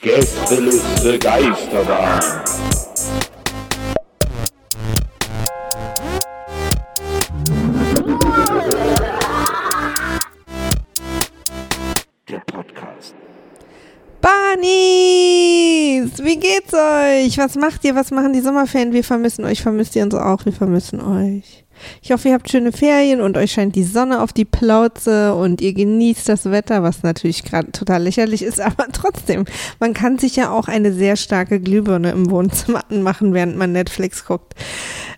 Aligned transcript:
Gästeliste 0.00 1.18
Geisterbahn. 1.18 2.20
Wie 16.34 16.40
geht's 16.40 16.74
euch? 16.74 17.38
Was 17.38 17.54
macht 17.54 17.84
ihr? 17.84 17.94
Was 17.94 18.10
machen 18.10 18.32
die 18.32 18.40
Sommerferien? 18.40 18.92
Wir 18.92 19.04
vermissen 19.04 19.44
euch. 19.44 19.62
Vermisst 19.62 19.94
ihr 19.94 20.02
uns 20.02 20.14
auch? 20.14 20.44
Wir 20.44 20.52
vermissen 20.52 21.00
euch. 21.00 21.64
Ich 22.02 22.12
hoffe, 22.12 22.28
ihr 22.28 22.34
habt 22.34 22.50
schöne 22.50 22.72
Ferien 22.72 23.20
und 23.20 23.36
euch 23.36 23.52
scheint 23.52 23.74
die 23.74 23.84
Sonne 23.84 24.20
auf 24.20 24.32
die 24.32 24.44
Plauze 24.44 25.34
und 25.34 25.60
ihr 25.60 25.72
genießt 25.72 26.28
das 26.28 26.50
Wetter, 26.50 26.82
was 26.82 27.02
natürlich 27.02 27.42
gerade 27.44 27.72
total 27.72 28.02
lächerlich 28.02 28.42
ist, 28.42 28.60
aber 28.60 28.86
trotzdem, 28.92 29.44
man 29.80 29.92
kann 29.92 30.18
sich 30.18 30.36
ja 30.36 30.50
auch 30.50 30.68
eine 30.68 30.92
sehr 30.92 31.16
starke 31.16 31.60
Glühbirne 31.60 32.10
im 32.12 32.30
Wohnzimmer 32.30 32.82
anmachen, 32.90 33.34
während 33.34 33.56
man 33.56 33.72
Netflix 33.72 34.24
guckt. 34.24 34.54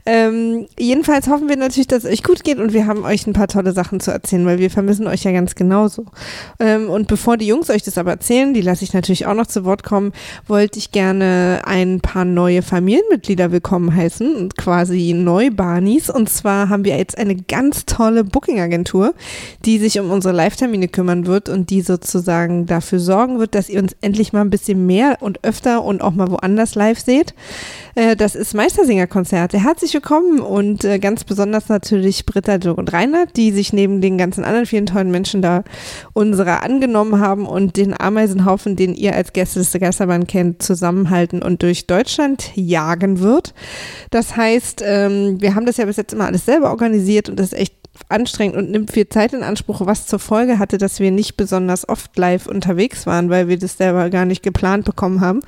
Ähm, 0.08 0.68
jedenfalls 0.78 1.26
hoffen 1.26 1.48
wir 1.48 1.56
natürlich, 1.56 1.88
dass 1.88 2.04
es 2.04 2.12
euch 2.12 2.22
gut 2.22 2.44
geht 2.44 2.58
und 2.58 2.72
wir 2.72 2.86
haben 2.86 3.04
euch 3.04 3.26
ein 3.26 3.32
paar 3.32 3.48
tolle 3.48 3.72
Sachen 3.72 3.98
zu 3.98 4.12
erzählen, 4.12 4.46
weil 4.46 4.60
wir 4.60 4.70
vermissen 4.70 5.08
euch 5.08 5.24
ja 5.24 5.32
ganz 5.32 5.56
genauso. 5.56 6.06
Ähm, 6.60 6.88
und 6.88 7.08
bevor 7.08 7.36
die 7.36 7.48
Jungs 7.48 7.70
euch 7.70 7.82
das 7.82 7.98
aber 7.98 8.12
erzählen, 8.12 8.54
die 8.54 8.60
lasse 8.60 8.84
ich 8.84 8.94
natürlich 8.94 9.26
auch 9.26 9.34
noch 9.34 9.48
zu 9.48 9.64
Wort 9.64 9.82
kommen, 9.82 10.12
wollte 10.46 10.78
ich 10.78 10.92
gerne 10.92 11.62
ein 11.64 12.00
paar 12.00 12.24
neue 12.24 12.62
Familienmitglieder 12.62 13.50
willkommen 13.50 13.96
heißen 13.96 14.36
und 14.36 14.56
quasi 14.56 15.12
Neubarnis. 15.12 16.08
Und 16.08 16.28
zwar 16.28 16.68
haben 16.68 16.84
wir 16.84 16.96
jetzt 16.96 17.18
eine 17.18 17.34
ganz 17.34 17.84
tolle 17.84 18.22
Booking-Agentur, 18.22 19.12
die 19.64 19.78
sich 19.78 19.98
um 19.98 20.12
unsere 20.12 20.32
Live-Termine 20.32 20.86
kümmern 20.86 21.26
wird 21.26 21.48
und 21.48 21.70
die 21.70 21.80
sozusagen 21.80 22.66
dafür 22.66 23.00
sorgen 23.00 23.40
wird, 23.40 23.56
dass 23.56 23.68
ihr 23.68 23.82
uns 23.82 23.96
endlich 24.02 24.32
mal 24.32 24.42
ein 24.42 24.50
bisschen 24.50 24.86
mehr 24.86 25.18
und 25.18 25.42
öfter 25.42 25.82
und 25.82 26.00
auch 26.00 26.12
mal 26.12 26.30
woanders 26.30 26.76
live 26.76 27.00
seht. 27.00 27.34
Äh, 27.96 28.14
das 28.14 28.36
ist 28.36 28.54
Meistersinger-Konzerte. 28.54 29.64
Herzlich 29.64 29.95
willkommen 29.96 30.40
und 30.40 30.84
äh, 30.84 30.98
ganz 30.98 31.24
besonders 31.24 31.70
natürlich 31.70 32.26
Britta, 32.26 32.58
Dirk 32.58 32.76
und 32.76 32.92
Reinhard, 32.92 33.34
die 33.34 33.50
sich 33.50 33.72
neben 33.72 34.02
den 34.02 34.18
ganzen 34.18 34.44
anderen 34.44 34.66
vielen 34.66 34.84
tollen 34.84 35.10
Menschen 35.10 35.40
da 35.40 35.64
unserer 36.12 36.62
angenommen 36.62 37.18
haben 37.18 37.46
und 37.46 37.78
den 37.78 37.98
Ameisenhaufen, 37.98 38.76
den 38.76 38.94
ihr 38.94 39.14
als 39.14 39.32
Gäste 39.32 39.60
des 39.60 39.72
Geisterbahn 39.72 40.26
kennt, 40.26 40.62
zusammenhalten 40.62 41.42
und 41.42 41.62
durch 41.62 41.86
Deutschland 41.86 42.50
jagen 42.54 43.20
wird. 43.20 43.54
Das 44.10 44.36
heißt, 44.36 44.82
ähm, 44.84 45.40
wir 45.40 45.54
haben 45.54 45.64
das 45.64 45.78
ja 45.78 45.86
bis 45.86 45.96
jetzt 45.96 46.12
immer 46.12 46.26
alles 46.26 46.44
selber 46.44 46.68
organisiert 46.72 47.30
und 47.30 47.40
das 47.40 47.54
ist 47.54 47.58
echt 47.58 47.74
anstrengend 48.08 48.56
und 48.56 48.70
nimmt 48.70 48.92
viel 48.92 49.08
Zeit 49.08 49.32
in 49.32 49.42
Anspruch, 49.42 49.80
was 49.84 50.06
zur 50.06 50.18
Folge 50.18 50.58
hatte, 50.58 50.78
dass 50.78 51.00
wir 51.00 51.10
nicht 51.10 51.36
besonders 51.36 51.88
oft 51.88 52.16
live 52.16 52.46
unterwegs 52.46 53.06
waren, 53.06 53.30
weil 53.30 53.48
wir 53.48 53.58
das 53.58 53.76
selber 53.76 54.10
gar 54.10 54.24
nicht 54.24 54.42
geplant 54.42 54.84
bekommen 54.84 55.20
haben. 55.20 55.40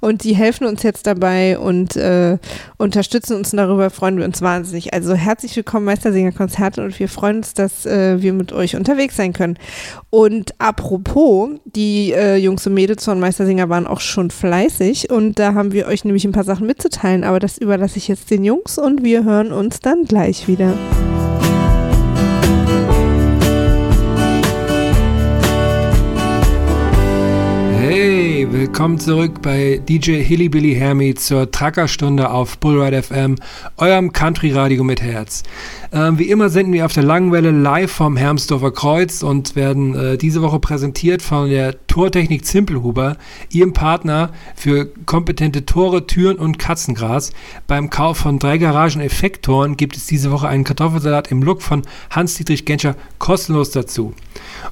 Und 0.00 0.24
die 0.24 0.34
helfen 0.34 0.66
uns 0.66 0.82
jetzt 0.82 1.06
dabei 1.06 1.58
und 1.58 1.96
äh, 1.96 2.38
unterstützen 2.76 3.36
uns 3.36 3.52
und 3.52 3.58
darüber 3.58 3.90
freuen 3.90 4.18
wir 4.18 4.24
uns 4.24 4.42
wahnsinnig. 4.42 4.94
Also 4.94 5.14
herzlich 5.14 5.54
willkommen 5.56 5.86
Meistersinger 5.86 6.32
Konzerte 6.32 6.82
und 6.84 6.98
wir 6.98 7.08
freuen 7.08 7.38
uns, 7.38 7.54
dass 7.54 7.86
äh, 7.86 8.22
wir 8.22 8.32
mit 8.32 8.52
euch 8.52 8.76
unterwegs 8.76 9.16
sein 9.16 9.32
können. 9.32 9.58
Und 10.10 10.54
apropos, 10.58 11.50
die 11.64 12.12
äh, 12.12 12.36
Jungs 12.36 12.66
und 12.66 12.74
Mädels 12.74 13.04
von 13.04 13.20
Meistersinger 13.20 13.68
waren 13.68 13.86
auch 13.86 14.00
schon 14.00 14.30
fleißig 14.30 15.10
und 15.10 15.38
da 15.38 15.54
haben 15.54 15.72
wir 15.72 15.86
euch 15.86 16.04
nämlich 16.04 16.24
ein 16.24 16.32
paar 16.32 16.44
Sachen 16.44 16.66
mitzuteilen, 16.66 17.24
aber 17.24 17.40
das 17.40 17.58
überlasse 17.58 17.98
ich 17.98 18.08
jetzt 18.08 18.30
den 18.30 18.44
Jungs 18.44 18.78
und 18.78 19.04
wir 19.04 19.24
hören 19.24 19.52
uns 19.52 19.80
dann 19.80 20.04
gleich 20.04 20.48
wieder. 20.48 20.74
Hey, 28.30 28.46
willkommen 28.52 28.98
zurück 28.98 29.40
bei 29.40 29.80
DJ 29.88 30.22
Hillybilly 30.22 30.74
Hermy 30.74 31.14
zur 31.14 31.50
Trackerstunde 31.50 32.28
auf 32.30 32.58
Bullride 32.58 33.02
FM, 33.02 33.36
eurem 33.78 34.12
Country-Radio 34.12 34.84
mit 34.84 35.00
Herz. 35.00 35.44
Ähm, 35.92 36.18
wie 36.18 36.28
immer 36.28 36.50
senden 36.50 36.74
wir 36.74 36.84
auf 36.84 36.92
der 36.92 37.04
Langwelle 37.04 37.50
live 37.50 37.90
vom 37.90 38.18
Hermsdorfer 38.18 38.70
Kreuz 38.70 39.22
und 39.22 39.56
werden 39.56 39.94
äh, 39.94 40.18
diese 40.18 40.42
Woche 40.42 40.58
präsentiert 40.58 41.22
von 41.22 41.48
der 41.48 41.86
Tortechnik 41.86 42.44
Zimpelhuber, 42.44 43.16
ihrem 43.50 43.72
Partner 43.72 44.30
für 44.54 44.84
kompetente 45.06 45.64
Tore, 45.64 46.06
Türen 46.06 46.36
und 46.36 46.58
Katzengras. 46.58 47.32
Beim 47.66 47.88
Kauf 47.88 48.18
von 48.18 48.38
drei 48.38 48.58
Garagen-Effektoren 48.58 49.78
gibt 49.78 49.96
es 49.96 50.06
diese 50.06 50.30
Woche 50.30 50.48
einen 50.48 50.64
Kartoffelsalat 50.64 51.30
im 51.30 51.42
Look 51.42 51.62
von 51.62 51.80
Hans-Dietrich 52.10 52.66
Genscher 52.66 52.94
kostenlos 53.18 53.70
dazu. 53.70 54.12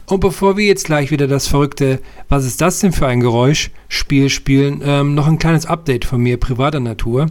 Und 0.04 0.20
bevor 0.20 0.56
wir 0.58 0.66
jetzt 0.66 0.84
gleich 0.84 1.10
wieder 1.10 1.26
das 1.26 1.48
verrückte, 1.48 2.00
was 2.28 2.44
ist 2.44 2.60
das 2.60 2.80
denn 2.80 2.92
für 2.92 3.06
ein 3.06 3.20
Geräusch, 3.20 3.45
Spiel 3.54 4.30
spielen, 4.30 4.82
ähm, 4.84 5.14
noch 5.14 5.26
ein 5.26 5.38
kleines 5.38 5.66
Update 5.66 6.04
von 6.04 6.20
mir 6.20 6.38
privater 6.38 6.80
Natur. 6.80 7.26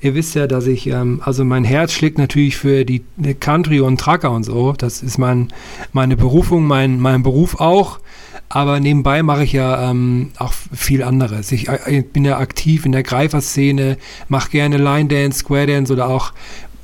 Ihr 0.00 0.14
wisst 0.14 0.34
ja, 0.34 0.46
dass 0.46 0.66
ich, 0.66 0.86
ähm, 0.86 1.20
also 1.24 1.44
mein 1.44 1.64
Herz 1.64 1.92
schlägt 1.92 2.18
natürlich 2.18 2.56
für 2.56 2.84
die 2.84 3.04
Country 3.40 3.80
und 3.80 4.00
Tracker 4.00 4.30
und 4.30 4.44
so. 4.44 4.72
Das 4.72 5.02
ist 5.02 5.18
mein, 5.18 5.48
meine 5.92 6.16
Berufung, 6.16 6.64
mein, 6.66 7.00
mein 7.00 7.22
Beruf 7.22 7.60
auch. 7.60 8.00
Aber 8.48 8.80
nebenbei 8.80 9.22
mache 9.22 9.44
ich 9.44 9.52
ja 9.52 9.90
ähm, 9.90 10.30
auch 10.38 10.52
viel 10.52 11.02
anderes. 11.02 11.52
Ich, 11.52 11.68
äh, 11.68 12.02
bin 12.02 12.24
ja 12.24 12.38
aktiv 12.38 12.86
in 12.86 12.92
der 12.92 13.02
Greiferszene, 13.02 13.98
mache 14.28 14.50
gerne 14.50 14.78
Line 14.78 15.08
Dance, 15.08 15.40
Square 15.40 15.66
Dance 15.66 15.92
oder 15.92 16.08
auch 16.08 16.32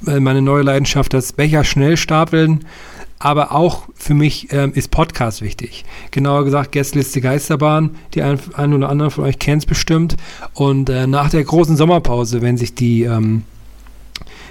äh, 0.06 0.20
meine 0.20 0.42
neue 0.42 0.62
Leidenschaft, 0.62 1.14
das 1.14 1.32
Becher 1.32 1.64
schnell 1.64 1.96
stapeln 1.96 2.66
aber 3.24 3.52
auch 3.52 3.88
für 3.94 4.12
mich 4.12 4.48
ähm, 4.52 4.72
ist 4.74 4.90
Podcast 4.90 5.40
wichtig. 5.40 5.86
Genauer 6.10 6.44
gesagt, 6.44 6.72
Gästeliste 6.72 7.22
Geisterbahn, 7.22 7.92
die 8.12 8.20
ein, 8.20 8.38
ein 8.52 8.74
oder 8.74 8.90
andere 8.90 9.10
von 9.10 9.24
euch 9.24 9.38
kennt 9.38 9.62
es 9.62 9.66
bestimmt. 9.66 10.16
Und 10.52 10.90
äh, 10.90 11.06
nach 11.06 11.30
der 11.30 11.42
großen 11.42 11.74
Sommerpause, 11.74 12.42
wenn 12.42 12.58
sich 12.58 12.74
die, 12.74 13.04
ähm, 13.04 13.44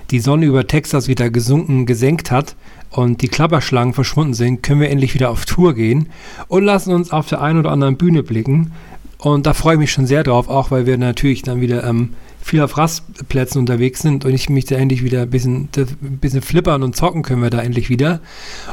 die 0.09 0.19
Sonne 0.19 0.47
über 0.47 0.65
Texas 0.65 1.07
wieder 1.07 1.29
gesunken, 1.29 1.85
gesenkt 1.85 2.31
hat 2.31 2.55
und 2.89 3.21
die 3.21 3.27
Klapperschlangen 3.27 3.93
verschwunden 3.93 4.33
sind, 4.33 4.63
können 4.63 4.81
wir 4.81 4.89
endlich 4.89 5.13
wieder 5.13 5.29
auf 5.29 5.45
Tour 5.45 5.75
gehen 5.75 6.09
und 6.47 6.63
lassen 6.63 6.95
uns 6.95 7.11
auf 7.11 7.29
der 7.29 7.43
einen 7.43 7.59
oder 7.59 7.69
anderen 7.69 7.97
Bühne 7.97 8.23
blicken. 8.23 8.71
Und 9.19 9.45
da 9.45 9.53
freue 9.53 9.75
ich 9.75 9.79
mich 9.81 9.91
schon 9.91 10.07
sehr 10.07 10.23
drauf, 10.23 10.49
auch 10.49 10.71
weil 10.71 10.87
wir 10.87 10.97
natürlich 10.97 11.43
dann 11.43 11.61
wieder 11.61 11.83
ähm, 11.83 12.15
viel 12.43 12.61
auf 12.61 12.77
Rastplätzen 12.77 13.59
unterwegs 13.59 14.01
sind 14.01 14.25
und 14.25 14.33
ich 14.33 14.49
mich 14.49 14.65
da 14.65 14.75
endlich 14.75 15.03
wieder 15.03 15.21
ein 15.21 15.29
bisschen, 15.29 15.69
ein 15.75 16.17
bisschen 16.19 16.41
flippern 16.41 16.83
und 16.83 16.95
zocken 16.95 17.23
können 17.23 17.41
wir 17.41 17.49
da 17.49 17.61
endlich 17.61 17.89
wieder. 17.89 18.19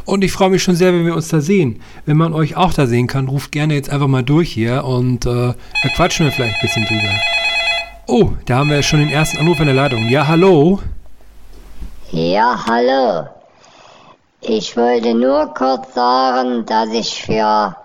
Und 0.05 0.25
ich 0.25 0.33
freue 0.33 0.51
mich 0.51 0.63
schon 0.63 0.75
sehr, 0.75 0.93
wenn 0.93 1.07
wir 1.07 1.15
uns 1.15 1.29
da 1.29 1.41
sehen. 1.41 1.81
Wenn 2.05 2.17
man 2.17 2.35
euch 2.35 2.57
auch 2.57 2.75
da 2.75 2.87
sehen 2.87 3.07
kann, 3.07 3.29
ruft 3.29 3.53
gerne 3.53 3.75
jetzt 3.75 3.89
einfach 3.89 4.09
mal 4.09 4.25
durch 4.25 4.51
hier 4.53 4.85
und 4.85 5.25
äh, 5.25 5.55
da 5.55 5.89
quatschen 5.95 6.27
wir 6.27 6.33
vielleicht 6.33 6.57
ein 6.57 6.61
bisschen 6.61 6.85
drüber. 6.85 7.15
Oh, 8.07 8.31
da 8.47 8.59
haben 8.59 8.71
wir 8.71 8.83
schon 8.83 8.99
den 8.99 9.11
ersten 9.11 9.39
Anruf 9.39 9.61
in 9.61 9.67
der 9.67 9.75
Leitung. 9.75 10.09
Ja, 10.09 10.27
hallo? 10.27 10.81
Ja, 12.11 12.65
hallo. 12.67 13.29
Ich 14.41 14.77
wollte 14.77 15.15
nur 15.15 15.55
kurz 15.55 15.95
sagen, 15.95 16.67
dass 16.67 16.89
ich 16.91 17.23
für 17.23 17.77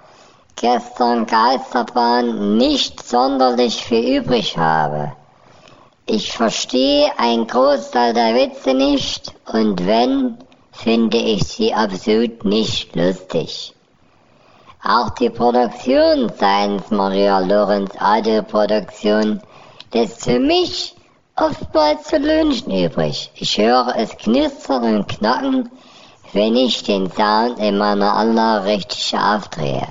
gestern 0.55 1.27
Geisterbahn 1.27 2.57
nicht 2.57 3.07
sonderlich 3.07 3.83
viel 3.83 4.21
übrig 4.21 4.57
habe. 4.57 5.11
Ich 6.07 6.33
verstehe 6.33 7.09
ein 7.17 7.47
Großteil 7.47 8.13
der 8.13 8.35
Witze 8.35 8.75
nicht 8.75 9.33
und 9.51 9.87
wenn, 9.87 10.37
finde 10.71 11.17
ich 11.17 11.45
sie 11.45 11.73
absolut 11.73 12.45
nicht 12.45 12.95
lustig. 12.95 13.73
Auch 14.83 15.09
die 15.09 15.31
Produktion 15.31 16.31
seines 16.37 16.91
Maria 16.91 17.39
Lorenz 17.39 17.95
Audioproduktion 17.99 19.41
lässt 19.91 20.25
für 20.25 20.37
mich 20.37 20.95
oftmals 21.35 22.03
zu 22.03 22.21
wünschen 22.21 22.69
übrig. 22.69 23.31
Ich 23.33 23.57
höre 23.57 23.95
es 23.97 24.15
knistern 24.15 24.97
und 24.97 25.07
knacken, 25.07 25.71
wenn 26.33 26.55
ich 26.55 26.83
den 26.83 27.09
Sound 27.09 27.57
in 27.57 27.79
meiner 27.79 28.13
Anlage 28.13 28.65
richtig 28.65 29.17
aufdrehe. 29.17 29.87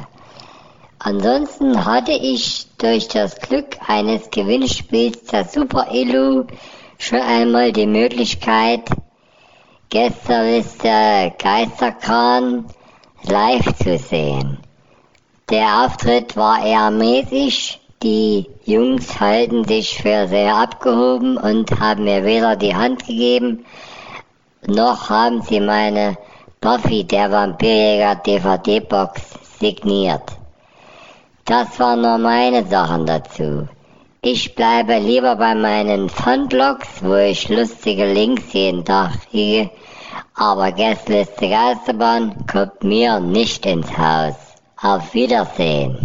Ansonsten 1.07 1.85
hatte 1.85 2.13
ich 2.13 2.67
durch 2.79 3.09
das 3.09 3.37
Glück 3.37 3.77
eines 3.87 4.31
Gewinnspiels 4.31 5.25
der 5.25 5.45
Super 5.45 5.89
Elu 5.91 6.47
schon 6.97 7.21
einmal 7.21 7.73
die 7.73 7.87
Möglichkeit, 7.87 8.89
Gästeliste 9.91 11.35
Geisterkran 11.39 12.65
live 13.25 13.77
zu 13.77 13.99
sehen. 13.99 14.57
Der 15.51 15.85
Auftritt 15.85 16.39
war 16.39 16.65
eher 16.65 16.91
mäßig. 16.91 17.83
Die 18.03 18.47
Jungs 18.65 19.21
halten 19.21 19.65
sich 19.65 19.99
für 20.01 20.27
sehr 20.27 20.57
abgehoben 20.57 21.37
und 21.37 21.79
haben 21.81 22.05
mir 22.05 22.25
weder 22.25 22.57
die 22.57 22.75
Hand 22.75 23.07
gegeben, 23.07 23.67
noch 24.67 25.11
haben 25.11 25.43
sie 25.43 25.61
meine 25.61 26.17
Buffy 26.63 27.05
der 27.05 27.31
Vampirjäger 27.31 28.15
DVD-Box 28.15 29.21
signiert. 29.61 30.44
Das 31.45 31.79
waren 31.79 32.01
nur 32.01 32.19
meine 32.19 32.65
Sachen 32.67 33.05
dazu. 33.07 33.69
Ich 34.23 34.55
bleibe 34.55 34.99
lieber 34.99 35.37
bei 35.37 35.55
meinen 35.55 36.09
Funblogs, 36.09 37.03
wo 37.03 37.15
ich 37.17 37.49
lustige 37.51 38.11
Links 38.11 38.55
jeden 38.55 38.83
Tag 38.85 39.13
kriege, 39.31 39.71
aber 40.35 40.73
Gästeliste 40.73 41.51
Geisterbahn 41.51 42.35
kommt 42.51 42.83
mir 42.83 43.21
nicht 43.21 43.67
ins 43.67 43.97
Haus. 43.99 44.35
Auf 44.81 45.13
Wiedersehen. 45.13 45.99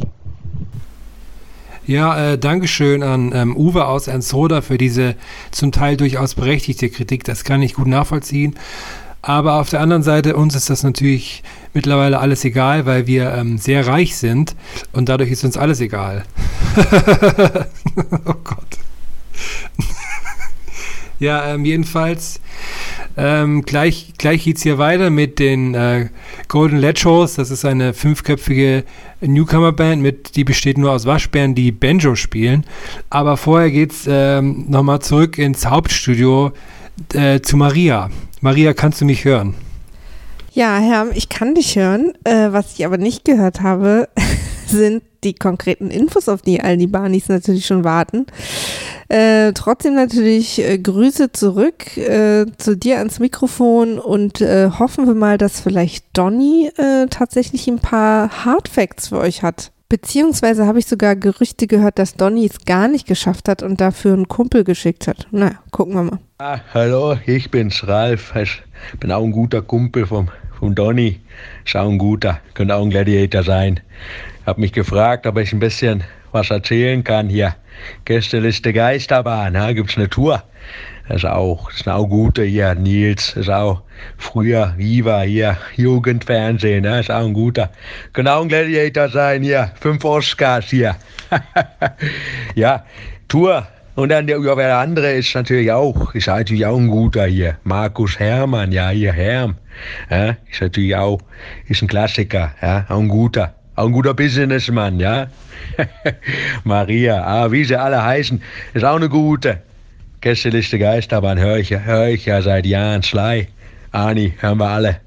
Ja, 1.85 2.33
äh, 2.33 2.37
Dankeschön 2.37 3.01
an 3.01 3.31
ähm, 3.33 3.57
Uwe 3.57 3.87
aus 3.87 4.07
Ernsthoda 4.07 4.61
für 4.61 4.77
diese 4.77 5.15
zum 5.51 5.71
Teil 5.71 5.97
durchaus 5.97 6.35
berechtigte 6.35 6.89
Kritik. 6.89 7.23
Das 7.23 7.43
kann 7.43 7.61
ich 7.61 7.73
gut 7.73 7.87
nachvollziehen. 7.87 8.55
Aber 9.21 9.55
auf 9.55 9.69
der 9.69 9.81
anderen 9.81 10.03
Seite, 10.03 10.35
uns 10.35 10.55
ist 10.55 10.69
das 10.69 10.83
natürlich 10.83 11.43
mittlerweile 11.73 12.19
alles 12.19 12.45
egal, 12.45 12.85
weil 12.85 13.05
wir 13.05 13.33
ähm, 13.33 13.57
sehr 13.57 13.85
reich 13.85 14.15
sind 14.15 14.55
und 14.93 15.09
dadurch 15.09 15.31
ist 15.31 15.43
uns 15.43 15.57
alles 15.57 15.81
egal. 15.81 16.23
oh 18.25 18.33
Gott. 18.43 18.77
ja, 21.19 21.53
ähm, 21.53 21.65
jedenfalls, 21.65 22.39
ähm, 23.17 23.63
gleich, 23.63 24.13
gleich 24.17 24.45
geht 24.45 24.55
es 24.55 24.63
hier 24.63 24.77
weiter 24.77 25.09
mit 25.09 25.39
den 25.39 25.75
äh, 25.75 26.07
Golden 26.47 26.77
Ledgers. 26.77 27.35
Das 27.35 27.51
ist 27.51 27.65
eine 27.65 27.93
fünfköpfige 27.93 28.85
Newcomer-Band, 29.19 30.35
die 30.35 30.43
besteht 30.45 30.77
nur 30.77 30.91
aus 30.93 31.05
Waschbären, 31.05 31.55
die 31.55 31.73
Banjo 31.73 32.15
spielen. 32.15 32.65
Aber 33.09 33.35
vorher 33.35 33.69
geht 33.69 33.91
es 33.91 34.07
ähm, 34.07 34.65
nochmal 34.69 35.01
zurück 35.01 35.37
ins 35.37 35.65
Hauptstudio 35.65 36.53
äh, 37.13 37.41
zu 37.41 37.57
Maria. 37.57 38.09
Maria, 38.41 38.73
kannst 38.73 39.01
du 39.01 39.05
mich 39.05 39.25
hören? 39.25 39.53
Ja, 40.53 40.77
Herr, 40.77 41.07
ich 41.13 41.27
kann 41.29 41.55
dich 41.55 41.75
hören. 41.75 42.13
Äh, 42.23 42.51
was 42.51 42.73
ich 42.73 42.85
aber 42.85 42.97
nicht 42.97 43.25
gehört 43.25 43.61
habe, 43.61 44.07
sind 44.67 45.03
die 45.25 45.33
konkreten 45.33 45.91
Infos, 45.91 46.29
auf 46.29 46.41
die 46.41 46.61
all 46.61 46.77
die 46.77 46.87
Barnis 46.87 47.27
natürlich 47.27 47.65
schon 47.65 47.83
warten. 47.83 48.27
Äh, 49.09 49.51
trotzdem 49.53 49.95
natürlich 49.95 50.59
äh, 50.59 50.77
Grüße 50.77 51.33
zurück 51.33 51.97
äh, 51.97 52.45
zu 52.57 52.77
dir 52.77 52.99
ans 52.99 53.19
Mikrofon 53.19 53.99
und 53.99 54.39
äh, 54.39 54.69
hoffen 54.69 55.05
wir 55.05 55.15
mal, 55.15 55.37
dass 55.37 55.59
vielleicht 55.59 56.05
Donny 56.13 56.71
äh, 56.77 57.07
tatsächlich 57.07 57.67
ein 57.67 57.79
paar 57.79 58.45
Hardfacts 58.45 59.09
für 59.09 59.17
euch 59.17 59.43
hat. 59.43 59.71
Beziehungsweise 59.89 60.65
habe 60.65 60.79
ich 60.79 60.85
sogar 60.85 61.15
Gerüchte 61.15 61.67
gehört, 61.67 61.99
dass 61.99 62.13
Donny 62.13 62.45
es 62.45 62.63
gar 62.65 62.87
nicht 62.87 63.07
geschafft 63.07 63.49
hat 63.49 63.63
und 63.63 63.81
dafür 63.81 64.13
einen 64.13 64.27
Kumpel 64.27 64.63
geschickt 64.63 65.07
hat. 65.07 65.27
Na, 65.31 65.55
gucken 65.71 65.95
wir 65.95 66.03
mal. 66.03 66.19
Ah, 66.41 66.61
hallo, 66.73 67.17
ich 67.25 67.51
bin's, 67.51 67.85
Ralf. 67.85 68.33
Ich 68.33 68.61
bin 69.01 69.11
auch 69.11 69.25
ein 69.25 69.33
guter 69.33 69.61
Kumpel 69.61 70.05
vom, 70.05 70.29
vom 70.57 70.73
Donny. 70.73 71.19
Ist 71.65 71.75
auch 71.75 71.89
ein 71.89 71.97
guter, 71.97 72.39
könnte 72.53 72.75
auch 72.75 72.81
ein 72.81 72.91
Gladiator 72.91 73.43
sein. 73.43 73.81
Hab 74.45 74.57
mich 74.57 74.71
gefragt, 74.71 75.27
ob 75.27 75.37
ich 75.37 75.51
ein 75.51 75.59
bisschen 75.59 76.01
was 76.31 76.49
erzählen 76.49 77.03
kann 77.03 77.27
hier. 77.27 77.57
Gästeliste 78.05 78.71
Geisterbahn, 78.71 79.53
ja, 79.53 79.73
gibt's 79.73 79.97
eine 79.97 80.09
Tour. 80.09 80.41
Das 81.09 81.17
ist 81.17 81.25
auch, 81.25 81.69
ist 81.71 81.89
auch 81.89 82.07
gute 82.07 82.43
hier. 82.45 82.73
Nils 82.73 83.35
ist 83.35 83.49
auch 83.49 83.81
früher 84.17 84.75
Viva 84.77 85.23
hier, 85.23 85.57
Jugendfernsehen, 85.75 86.83
ne? 86.83 87.01
ist 87.01 87.11
auch 87.11 87.25
ein 87.25 87.33
guter. 87.33 87.69
Genau 88.13 88.43
ein 88.43 88.47
Gladiator 88.47 89.09
sein 89.09 89.43
hier, 89.43 89.73
fünf 89.77 90.05
Oscars 90.05 90.69
hier. 90.69 90.95
ja, 92.55 92.85
Tour. 93.27 93.67
Und 93.99 94.07
dann 94.07 94.27
der, 94.27 94.39
der 94.39 94.77
andere 94.77 95.11
ist 95.11 95.35
natürlich 95.35 95.69
auch, 95.73 96.15
ist 96.15 96.27
natürlich 96.27 96.65
auch 96.65 96.77
ein 96.77 96.87
guter 96.87 97.25
hier. 97.25 97.57
Markus 97.65 98.17
Hermann, 98.17 98.71
ja, 98.71 98.91
hier 98.91 99.11
Herm. 99.11 99.55
Ja, 100.09 100.37
ist 100.49 100.61
natürlich 100.61 100.95
auch, 100.95 101.19
ist 101.67 101.81
ein 101.81 101.89
Klassiker, 101.89 102.53
ja, 102.61 102.85
auch 102.87 102.99
ein 102.99 103.09
guter. 103.09 103.55
Auch 103.75 103.87
ein 103.87 103.91
guter 103.91 104.13
Businessmann, 104.13 105.01
ja. 105.01 105.27
Maria, 106.63 107.25
ah, 107.25 107.51
wie 107.51 107.65
sie 107.65 107.75
alle 107.75 108.01
heißen, 108.01 108.41
ist 108.73 108.85
auch 108.85 108.95
eine 108.95 109.09
gute. 109.09 109.63
Gästeliste 110.21 110.79
Geisterbahn 110.79 111.37
höre 111.37 111.57
ich, 111.57 111.71
hör 111.71 112.07
ich 112.07 112.25
ja 112.25 112.41
seit 112.41 112.65
Jahren. 112.65 113.03
Schlei, 113.03 113.49
Ani, 113.91 114.33
hören 114.39 114.59
wir 114.59 114.69
alle. 114.69 115.01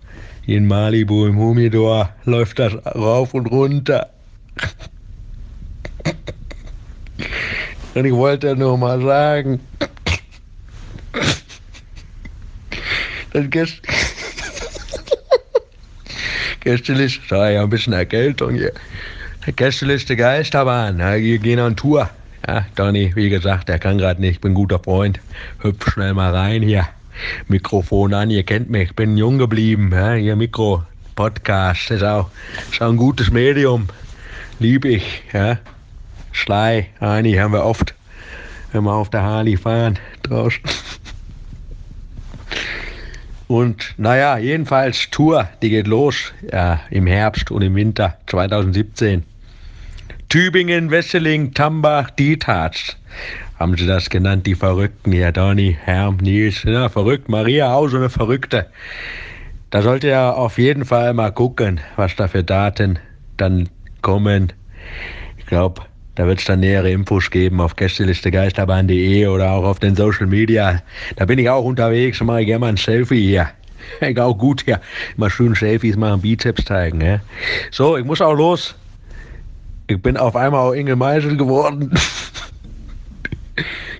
In 0.44 0.66
Malibu 0.66 1.24
im 1.24 1.38
Humidor 1.38 2.10
läuft 2.26 2.58
das 2.58 2.74
rauf 2.94 3.32
und 3.32 3.46
runter. 3.46 4.10
Und 7.94 8.04
ich 8.04 8.12
wollte 8.12 8.56
nur 8.56 8.78
mal 8.78 9.00
sagen, 9.02 9.60
das 13.32 13.50
Gäst 13.50 13.82
Gästeliste, 16.60 17.20
da 17.28 17.50
ja 17.50 17.62
ein 17.62 17.70
bisschen 17.70 17.92
Erkältung 17.92 18.54
hier. 18.54 18.72
Gästeliste 19.56 20.14
Geisterbahn, 20.14 21.00
ja, 21.00 21.16
wir 21.16 21.38
gehen 21.38 21.58
an 21.58 21.74
Tour. 21.74 22.08
Ja, 22.46 22.66
Donny, 22.76 23.12
wie 23.14 23.28
gesagt, 23.28 23.68
der 23.68 23.78
kann 23.78 23.98
gerade 23.98 24.20
nicht, 24.20 24.40
bin 24.40 24.52
ein 24.52 24.54
guter 24.54 24.78
Freund. 24.78 25.20
Hüpf 25.60 25.92
schnell 25.92 26.14
mal 26.14 26.34
rein 26.34 26.62
hier. 26.62 26.86
Mikrofon 27.48 28.14
an, 28.14 28.30
ihr 28.30 28.44
kennt 28.44 28.70
mich, 28.70 28.94
bin 28.94 29.16
jung 29.16 29.38
geblieben. 29.38 29.90
Ja, 29.92 30.12
hier 30.14 30.36
Mikro, 30.36 30.84
Podcast, 31.14 31.90
ist 31.90 32.02
auch, 32.02 32.30
ist 32.70 32.80
auch 32.80 32.90
ein 32.90 32.96
gutes 32.96 33.30
Medium. 33.30 33.88
Lieb 34.60 34.84
ich, 34.84 35.22
ja. 35.32 35.58
Schlei, 36.32 36.88
Ani, 36.98 37.34
haben 37.34 37.52
wir 37.52 37.64
oft, 37.64 37.94
wenn 38.72 38.84
wir 38.84 38.92
auf 38.92 39.10
der 39.10 39.22
Harley 39.22 39.56
fahren, 39.56 39.98
draußen. 40.22 40.60
Und 43.48 43.94
naja, 43.98 44.38
jedenfalls 44.38 45.10
Tour, 45.10 45.46
die 45.60 45.68
geht 45.68 45.86
los 45.86 46.32
ja, 46.50 46.80
im 46.90 47.06
Herbst 47.06 47.50
und 47.50 47.60
im 47.60 47.74
Winter 47.74 48.16
2017. 48.28 49.24
Tübingen, 50.30 50.90
Wesseling, 50.90 51.52
Tambach, 51.52 52.08
Dietharz. 52.08 52.96
Haben 53.58 53.76
sie 53.76 53.86
das 53.86 54.08
genannt, 54.08 54.46
die 54.46 54.54
Verrückten 54.54 55.12
hier, 55.12 55.32
Donny, 55.32 55.76
Herm, 55.84 56.16
Nils, 56.16 56.62
ja, 56.62 56.88
verrückt, 56.88 57.28
Maria 57.28 57.74
auch 57.74 57.88
so 57.88 57.98
eine 57.98 58.08
Verrückte. 58.08 58.68
Da 59.68 59.82
sollte 59.82 60.06
ihr 60.06 60.34
auf 60.34 60.56
jeden 60.56 60.86
Fall 60.86 61.12
mal 61.12 61.30
gucken, 61.30 61.80
was 61.96 62.16
da 62.16 62.28
für 62.28 62.42
Daten 62.42 62.98
dann 63.36 63.68
kommen. 64.00 64.54
Ich 65.36 65.44
glaube, 65.44 65.82
da 66.14 66.26
wird 66.26 66.40
es 66.40 66.44
dann 66.44 66.60
nähere 66.60 66.90
Infos 66.90 67.30
geben 67.30 67.60
auf 67.60 67.74
gästelistegeisterbahn.de 67.76 69.26
oder 69.28 69.52
auch 69.52 69.64
auf 69.64 69.78
den 69.78 69.96
Social 69.96 70.26
Media. 70.26 70.82
Da 71.16 71.24
bin 71.24 71.38
ich 71.38 71.48
auch 71.48 71.64
unterwegs 71.64 72.20
und 72.20 72.26
mache 72.26 72.44
gerne 72.44 72.58
mal 72.58 72.68
ein 72.68 72.76
Selfie 72.76 73.26
hier. 73.26 73.50
Ich 74.00 74.18
auch 74.18 74.38
gut 74.38 74.62
hier. 74.64 74.80
Immer 75.16 75.28
schön 75.28 75.54
Selfies 75.54 75.96
machen, 75.96 76.22
Bizeps 76.22 76.64
zeigen. 76.64 77.00
Ja. 77.00 77.20
So, 77.72 77.96
ich 77.96 78.04
muss 78.04 78.20
auch 78.20 78.32
los. 78.32 78.76
Ich 79.88 80.00
bin 80.00 80.16
auf 80.16 80.36
einmal 80.36 80.60
auch 80.60 80.72
Inge 80.72 80.96
Meisel 80.96 81.36
geworden. 81.36 81.92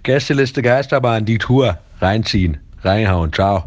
Gästeliste 0.03 0.63
Geisterbahn, 0.63 1.25
die 1.25 1.37
Tour. 1.37 1.79
Reinziehen, 2.01 2.59
reinhauen. 2.83 3.33
Ciao. 3.33 3.65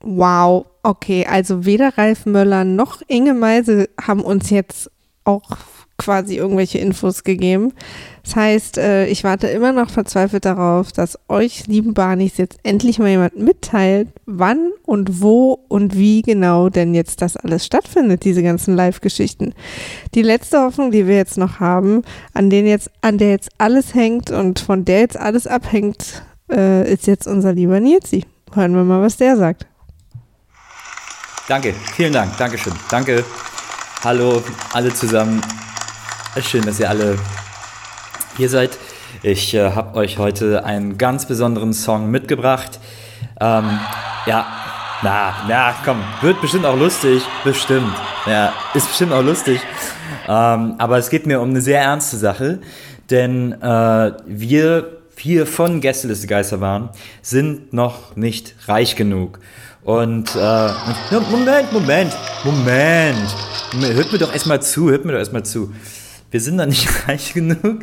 Wow, 0.00 0.66
okay, 0.82 1.26
also 1.26 1.64
weder 1.64 1.96
Ralf 1.96 2.26
Möller 2.26 2.64
noch 2.64 3.00
Inge 3.06 3.34
Meisel 3.34 3.88
haben 4.00 4.22
uns 4.22 4.50
jetzt 4.50 4.90
auch 5.24 5.56
quasi 6.00 6.36
irgendwelche 6.36 6.78
Infos 6.78 7.24
gegeben. 7.24 7.72
Das 8.24 8.36
heißt, 8.36 8.78
äh, 8.78 9.06
ich 9.06 9.22
warte 9.24 9.48
immer 9.48 9.72
noch 9.72 9.90
verzweifelt 9.90 10.44
darauf, 10.44 10.92
dass 10.92 11.18
euch, 11.28 11.66
lieben 11.66 11.94
Barnis, 11.94 12.36
jetzt 12.36 12.58
endlich 12.62 12.98
mal 12.98 13.08
jemand 13.08 13.36
mitteilt, 13.36 14.08
wann 14.26 14.72
und 14.84 15.20
wo 15.20 15.58
und 15.68 15.96
wie 15.96 16.22
genau 16.22 16.68
denn 16.68 16.94
jetzt 16.94 17.22
das 17.22 17.36
alles 17.36 17.66
stattfindet, 17.66 18.24
diese 18.24 18.42
ganzen 18.42 18.74
Live-Geschichten. 18.74 19.54
Die 20.14 20.22
letzte 20.22 20.60
Hoffnung, 20.60 20.90
die 20.90 21.06
wir 21.06 21.16
jetzt 21.16 21.38
noch 21.38 21.60
haben, 21.60 22.02
an, 22.34 22.50
den 22.50 22.66
jetzt, 22.66 22.90
an 23.02 23.18
der 23.18 23.30
jetzt 23.30 23.50
alles 23.58 23.94
hängt 23.94 24.30
und 24.30 24.58
von 24.58 24.84
der 24.84 25.00
jetzt 25.00 25.18
alles 25.18 25.46
abhängt, 25.46 26.22
äh, 26.50 26.90
ist 26.90 27.06
jetzt 27.06 27.26
unser 27.26 27.52
lieber 27.52 27.78
Nilsi. 27.80 28.24
Hören 28.54 28.74
wir 28.74 28.84
mal, 28.84 29.00
was 29.00 29.16
der 29.16 29.36
sagt. 29.36 29.66
Danke, 31.48 31.74
vielen 31.94 32.12
Dank, 32.12 32.36
Dankeschön, 32.38 32.74
danke. 32.90 33.24
Hallo 34.02 34.42
alle 34.72 34.94
zusammen. 34.94 35.42
Schön, 36.38 36.64
dass 36.64 36.78
ihr 36.78 36.88
alle 36.88 37.18
hier 38.36 38.48
seid. 38.48 38.78
Ich 39.24 39.52
äh, 39.52 39.72
habe 39.72 39.98
euch 39.98 40.18
heute 40.18 40.64
einen 40.64 40.96
ganz 40.96 41.26
besonderen 41.26 41.72
Song 41.72 42.08
mitgebracht. 42.08 42.78
Ähm, 43.40 43.80
ja, 44.26 44.46
na, 45.02 45.34
na, 45.48 45.74
komm, 45.84 46.04
wird 46.22 46.40
bestimmt 46.40 46.66
auch 46.66 46.78
lustig, 46.78 47.24
bestimmt. 47.42 47.92
Ja, 48.26 48.52
ist 48.74 48.86
bestimmt 48.86 49.12
auch 49.12 49.24
lustig. 49.24 49.60
Ähm, 50.28 50.76
aber 50.78 50.98
es 50.98 51.10
geht 51.10 51.26
mir 51.26 51.40
um 51.40 51.50
eine 51.50 51.60
sehr 51.60 51.80
ernste 51.80 52.16
Sache, 52.16 52.60
denn 53.10 53.60
äh, 53.60 54.12
wir 54.24 54.98
hier 55.16 55.46
von 55.46 55.80
Gästeliste 55.80 56.28
Geisterbahn 56.28 56.90
sind 57.22 57.72
noch 57.72 58.14
nicht 58.14 58.54
reich 58.68 58.94
genug. 58.94 59.40
Und, 59.82 60.36
äh, 60.36 60.68
Moment, 61.28 61.72
Moment, 61.72 62.16
Moment. 62.44 63.36
Hört 63.80 64.12
mir 64.12 64.18
doch 64.18 64.32
erstmal 64.32 64.62
zu, 64.62 64.90
hört 64.90 65.04
mir 65.04 65.12
doch 65.12 65.18
erstmal 65.18 65.44
zu 65.44 65.72
wir 66.30 66.40
sind 66.40 66.58
da 66.58 66.66
nicht 66.66 66.88
reich 67.08 67.34
genug. 67.34 67.80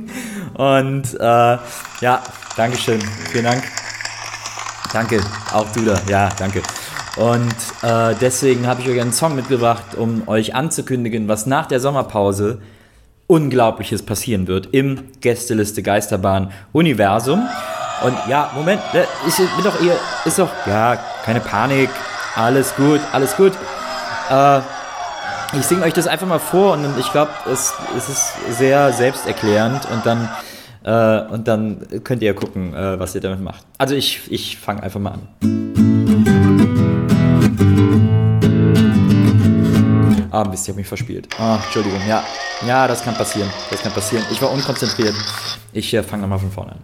Und 0.53 1.13
äh, 1.19 1.57
ja, 2.01 2.23
Dankeschön, 2.57 2.99
vielen 3.31 3.45
Dank. 3.45 3.63
Danke, 4.91 5.21
auch 5.53 5.71
du 5.73 5.85
da, 5.85 6.01
ja, 6.09 6.29
danke. 6.39 6.63
Und 7.17 7.53
äh, 7.83 8.15
deswegen 8.19 8.65
habe 8.65 8.81
ich 8.81 8.89
euch 8.89 8.99
einen 8.99 9.13
Song 9.13 9.35
mitgebracht, 9.35 9.95
um 9.95 10.27
euch 10.27 10.55
anzukündigen, 10.55 11.27
was 11.27 11.45
nach 11.45 11.67
der 11.67 11.79
Sommerpause 11.79 12.59
Unglaubliches 13.27 14.03
passieren 14.03 14.47
wird 14.47 14.69
im 14.71 15.03
Gästeliste 15.21 15.83
Geisterbahn 15.83 16.51
Universum. 16.71 17.47
Und 18.03 18.15
ja, 18.27 18.51
Moment, 18.55 18.81
ich 19.27 19.35
bin 19.35 19.63
doch 19.63 19.79
ihr, 19.81 19.95
ist 20.25 20.39
doch, 20.39 20.49
ja, 20.65 20.97
keine 21.23 21.41
Panik, 21.41 21.89
alles 22.35 22.75
gut, 22.75 23.01
alles 23.11 23.35
gut. 23.35 23.53
Äh, 24.31 24.61
ich 25.53 25.63
singe 25.63 25.83
euch 25.83 25.93
das 25.93 26.07
einfach 26.07 26.27
mal 26.27 26.39
vor 26.39 26.73
und 26.73 26.97
ich 26.99 27.11
glaube, 27.11 27.31
es, 27.51 27.73
es 27.97 28.09
ist 28.09 28.57
sehr 28.57 28.91
selbsterklärend 28.91 29.87
und 29.91 30.05
dann, 30.05 30.29
äh, 30.83 31.31
und 31.33 31.47
dann 31.47 31.87
könnt 32.03 32.21
ihr 32.21 32.33
gucken, 32.33 32.73
äh, 32.73 32.99
was 32.99 33.15
ihr 33.15 33.21
damit 33.21 33.41
macht. 33.41 33.63
Also 33.77 33.95
ich, 33.95 34.31
ich 34.31 34.57
fange 34.57 34.83
einfach 34.83 34.99
mal 34.99 35.13
an. 35.13 35.27
Ah, 40.31 40.43
Mist, 40.43 40.65
ich 40.65 40.69
habe 40.69 40.77
mich 40.77 40.87
verspielt. 40.87 41.27
Ah, 41.39 41.59
Entschuldigung, 41.63 41.99
ja. 42.07 42.23
Ja, 42.67 42.87
das 42.87 43.03
kann 43.03 43.15
passieren. 43.15 43.49
Das 43.71 43.81
kann 43.81 43.91
passieren. 43.91 44.23
Ich 44.31 44.39
war 44.41 44.51
unkonzentriert. 44.51 45.15
Ich 45.73 45.93
äh, 45.93 46.03
fange 46.03 46.23
nochmal 46.23 46.39
von 46.39 46.51
vorne 46.51 46.73
an. 46.73 46.77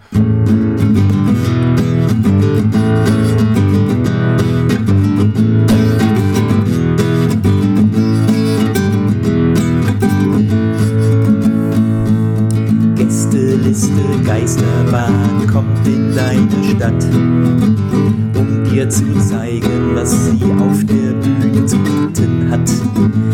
Geisterbahn 14.26 15.48
kommt 15.52 15.86
in 15.88 16.16
deine 16.16 16.64
Stadt, 16.64 17.04
um 17.14 18.64
dir 18.64 18.90
zu 18.90 19.04
zeigen, 19.20 19.96
was 19.96 20.12
sie 20.26 20.44
auf 20.44 20.84
der 20.86 21.14
Bühne 21.14 21.66
zu 21.66 21.78
bieten 21.78 22.50
hat. 22.50 22.70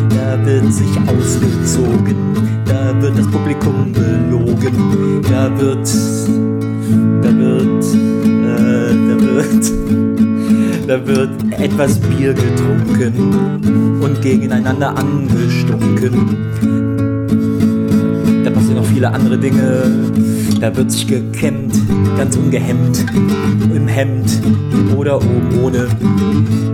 Da 0.10 0.46
wird 0.46 0.74
sich 0.74 0.98
ausgezogen, 1.08 2.16
da 2.66 3.02
wird 3.02 3.20
das 3.20 3.28
Publikum 3.28 3.92
belogen, 3.94 5.22
da 5.30 5.50
wird, 5.60 5.90
da 7.22 7.38
wird, 7.38 7.86
äh, 8.46 8.94
da 9.08 9.16
wird, 9.22 9.72
da 10.88 11.08
wird 11.08 11.62
etwas 11.62 12.00
Bier 12.00 12.34
getrunken 12.34 14.00
und 14.02 14.22
gegeneinander 14.22 14.98
angestunken. 14.98 16.38
Da 18.44 18.50
passieren 18.50 18.78
noch 18.78 18.86
viele 18.86 19.12
andere 19.12 19.38
Dinge. 19.38 19.84
Da 20.60 20.76
wird 20.76 20.92
sich 20.92 21.08
gekämmt, 21.08 21.74
ganz 22.18 22.36
ungehemmt, 22.36 23.06
im 23.74 23.88
Hemd 23.88 24.30
oder 24.98 25.18
oben 25.18 25.50
ohne. 25.64 25.88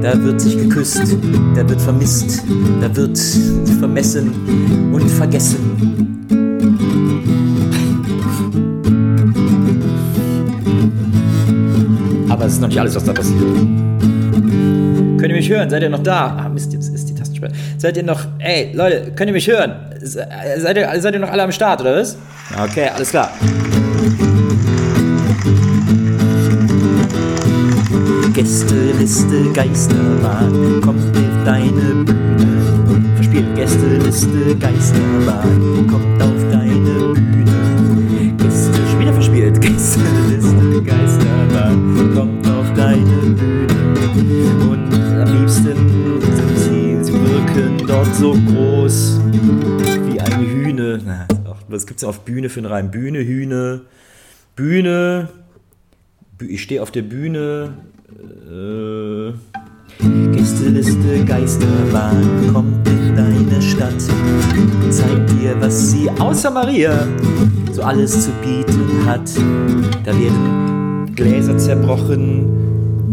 Da 0.01 0.21
wird 0.23 0.41
sich 0.41 0.57
geküsst, 0.57 1.15
da 1.55 1.67
wird 1.69 1.81
vermisst, 1.81 2.43
da 2.81 2.95
wird 2.95 3.17
vermessen 3.79 4.31
und 4.91 5.09
vergessen. 5.09 5.57
Aber 12.29 12.45
es 12.45 12.53
ist 12.53 12.61
noch 12.61 12.67
nicht 12.67 12.79
alles, 12.79 12.95
was 12.95 13.03
da 13.03 13.13
passiert. 13.13 13.39
Könnt 13.39 15.21
ihr 15.29 15.35
mich 15.35 15.49
hören? 15.49 15.69
Seid 15.69 15.83
ihr 15.83 15.89
noch 15.89 16.03
da? 16.03 16.37
Ah, 16.37 16.49
Mist, 16.49 16.73
jetzt 16.73 16.93
ist 16.93 17.09
die 17.09 17.15
Tastensperre. 17.15 17.51
Seid 17.77 17.97
ihr 17.97 18.03
noch. 18.03 18.21
Ey, 18.39 18.71
Leute, 18.73 19.11
könnt 19.15 19.29
ihr 19.29 19.33
mich 19.33 19.47
hören? 19.47 19.71
Se- 20.01 20.25
Seid 20.57 20.77
ihr, 20.77 20.89
seid 21.01 21.13
ihr 21.13 21.19
noch 21.19 21.29
alle 21.31 21.43
am 21.43 21.51
Start, 21.51 21.81
oder 21.81 21.95
was? 21.97 22.17
Okay, 22.63 22.89
alles 22.93 23.09
klar. 23.09 23.31
Gästeliste 28.35 29.51
Geisterbahn 29.53 30.81
kommt 30.81 30.99
auf 31.17 31.43
deine 31.45 32.03
Bühne. 32.03 33.15
Verspielt 33.15 33.55
Gästeliste 33.55 34.55
Geisterbahn 34.59 35.87
kommt 35.87 36.21
auf 36.21 36.51
deine 36.51 37.13
Bühne. 37.13 38.35
Gäste, 38.37 38.73
schon 38.91 38.99
wieder 38.99 39.13
verspielt. 39.13 39.61
Gästeliste 39.61 40.83
Geisterbahn 40.83 42.13
kommt 42.13 42.47
auf 42.49 42.73
deine 42.73 43.05
Bühne. 43.05 44.69
Und 44.69 44.93
am 44.93 45.39
liebsten 45.39 46.19
sind 46.21 46.57
sie, 46.57 47.03
sie 47.05 47.13
wirken 47.13 47.87
dort 47.87 48.13
so 48.15 48.33
groß 48.33 49.21
wie 50.11 50.19
eine 50.19 50.45
Hühne. 50.45 50.99
Na, 51.05 51.25
Was 51.69 51.87
gibt's 51.87 52.03
auf 52.03 52.19
Bühne 52.25 52.49
für 52.49 52.59
einen 52.59 52.67
Reim? 52.67 52.91
Bühne, 52.91 53.19
Hühne, 53.19 53.81
Bühne. 54.57 55.29
Bü- 56.37 56.49
Ich 56.49 56.63
stehe 56.63 56.81
auf 56.81 56.91
der 56.91 57.03
Bühne. 57.03 57.75
Äh, 58.51 59.33
Gästeliste 60.31 61.25
Geisterbahn 61.25 62.51
kommt 62.53 62.87
in 62.87 63.15
deine 63.15 63.61
Stadt 63.61 64.01
zeigt 64.89 65.29
dir, 65.31 65.55
was 65.59 65.91
sie 65.91 66.09
außer 66.19 66.51
Maria 66.51 67.07
so 67.71 67.83
alles 67.83 68.25
zu 68.25 68.31
bieten 68.41 69.05
hat. 69.05 69.29
Da 70.03 70.11
werden 70.17 71.13
Gläser 71.15 71.57
zerbrochen, 71.57 72.45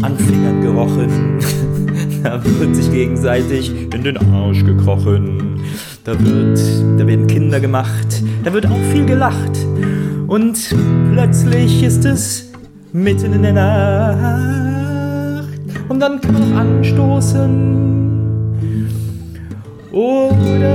an 0.01 0.17
Fingern 0.17 0.61
gerochen. 0.61 1.39
da 2.23 2.41
wird 2.43 2.75
sich 2.75 2.91
gegenseitig 2.91 3.71
in 3.93 4.03
den 4.03 4.17
Arsch 4.17 4.63
gekrochen. 4.63 5.61
Da 6.03 6.13
wird, 6.19 6.59
da 6.97 7.07
werden 7.07 7.27
Kinder 7.27 7.59
gemacht. 7.59 8.23
Da 8.43 8.53
wird 8.53 8.65
auch 8.65 8.83
viel 8.91 9.05
gelacht. 9.05 9.57
Und 10.27 10.75
plötzlich 11.11 11.83
ist 11.83 12.05
es 12.05 12.51
mitten 12.91 13.33
in 13.33 13.41
der 13.41 13.53
Nacht. 13.53 14.62
Und 15.93 15.99
dann 15.99 16.19
kann 16.19 16.33
man 16.33 16.41
auch 16.41 16.57
anstoßen. 16.57 17.53
Oder 19.91 20.73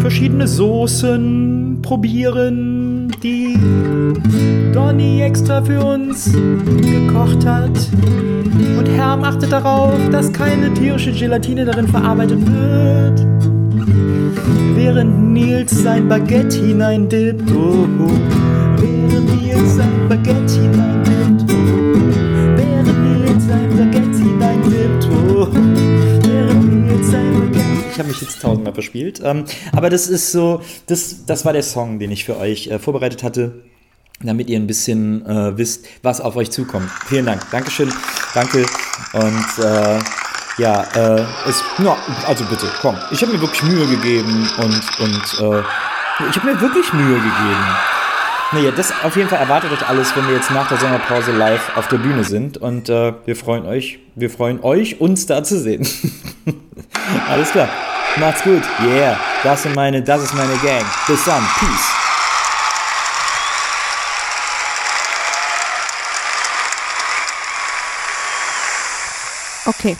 verschiedene 0.00 0.48
Soßen 0.48 1.78
probieren, 1.80 3.12
die 3.22 3.56
Donny 4.72 5.22
extra 5.22 5.62
für 5.62 5.78
uns 5.80 6.32
gekocht 6.32 7.46
hat. 7.46 7.70
Und 8.76 8.88
Herm 8.88 9.22
achtet 9.22 9.52
darauf, 9.52 9.94
dass 10.10 10.32
keine 10.32 10.74
tierische 10.74 11.12
Gelatine 11.12 11.66
darin 11.66 11.86
verarbeitet 11.86 12.40
wird. 12.46 13.24
Während 14.74 15.32
Nils 15.34 15.84
sein 15.84 16.08
Baguette 16.08 16.56
hineindippt. 16.56 17.48
Oh, 17.52 17.86
oh. 18.00 18.10
Während 18.80 19.40
Nils 19.40 19.76
sein 19.76 20.08
Baguette 20.08 20.54
hineindippt. 20.54 20.95
Jetzt 28.26 28.42
tausendmal 28.42 28.74
verspielt. 28.74 29.20
Ähm, 29.24 29.44
aber 29.72 29.90
das 29.90 30.08
ist 30.08 30.32
so, 30.32 30.60
das, 30.86 31.26
das 31.26 31.44
war 31.44 31.52
der 31.52 31.62
Song, 31.62 31.98
den 31.98 32.10
ich 32.10 32.24
für 32.24 32.36
euch 32.38 32.68
äh, 32.68 32.78
vorbereitet 32.78 33.22
hatte 33.22 33.62
damit 34.20 34.48
ihr 34.48 34.58
ein 34.58 34.66
bisschen 34.66 35.26
äh, 35.26 35.56
wisst, 35.58 35.86
was 36.02 36.20
auf 36.20 36.36
euch 36.36 36.50
zukommt. 36.50 36.90
Vielen 37.06 37.26
Dank. 37.26 37.42
Dankeschön. 37.50 37.92
Danke. 38.34 38.64
Und 39.12 39.64
äh, 39.64 39.98
ja, 40.58 40.84
äh, 40.94 41.24
es, 41.46 41.62
na, 41.78 41.96
also 42.26 42.44
bitte, 42.44 42.66
komm. 42.80 42.96
Ich 43.10 43.20
habe 43.20 43.32
mir 43.32 43.40
wirklich 43.40 43.62
Mühe 43.62 43.86
gegeben 43.86 44.48
und, 44.58 45.00
und 45.00 45.54
äh, 45.54 45.62
ich 46.30 46.36
habe 46.36 46.46
mir 46.46 46.60
wirklich 46.60 46.92
Mühe 46.94 47.16
gegeben. 47.16 47.66
Naja, 48.52 48.70
das 48.70 48.92
auf 49.02 49.16
jeden 49.16 49.28
Fall 49.28 49.40
erwartet 49.40 49.72
euch 49.72 49.86
alles, 49.86 50.16
wenn 50.16 50.26
wir 50.28 50.34
jetzt 50.34 50.50
nach 50.50 50.68
der 50.68 50.78
Sommerpause 50.78 51.32
live 51.32 51.76
auf 51.76 51.88
der 51.88 51.98
Bühne 51.98 52.24
sind. 52.24 52.56
Und 52.56 52.88
äh, 52.88 53.12
wir 53.26 53.36
freuen 53.36 53.66
euch, 53.66 53.98
wir 54.14 54.30
freuen 54.30 54.62
euch, 54.62 55.00
uns 55.00 55.26
da 55.26 55.42
zu 55.42 55.58
sehen. 55.58 55.86
alles 57.28 57.50
klar. 57.50 57.68
Macht's 58.18 58.42
gut. 58.42 58.62
Yeah. 58.82 59.18
Das 59.42 59.62
sind 59.62 59.74
meine, 59.74 60.02
das 60.02 60.22
ist 60.22 60.34
meine 60.34 60.56
Gang. 60.58 60.84
Bis 61.06 61.22
dann. 61.24 61.46
Peace. 61.58 61.92
Okay. 69.66 69.96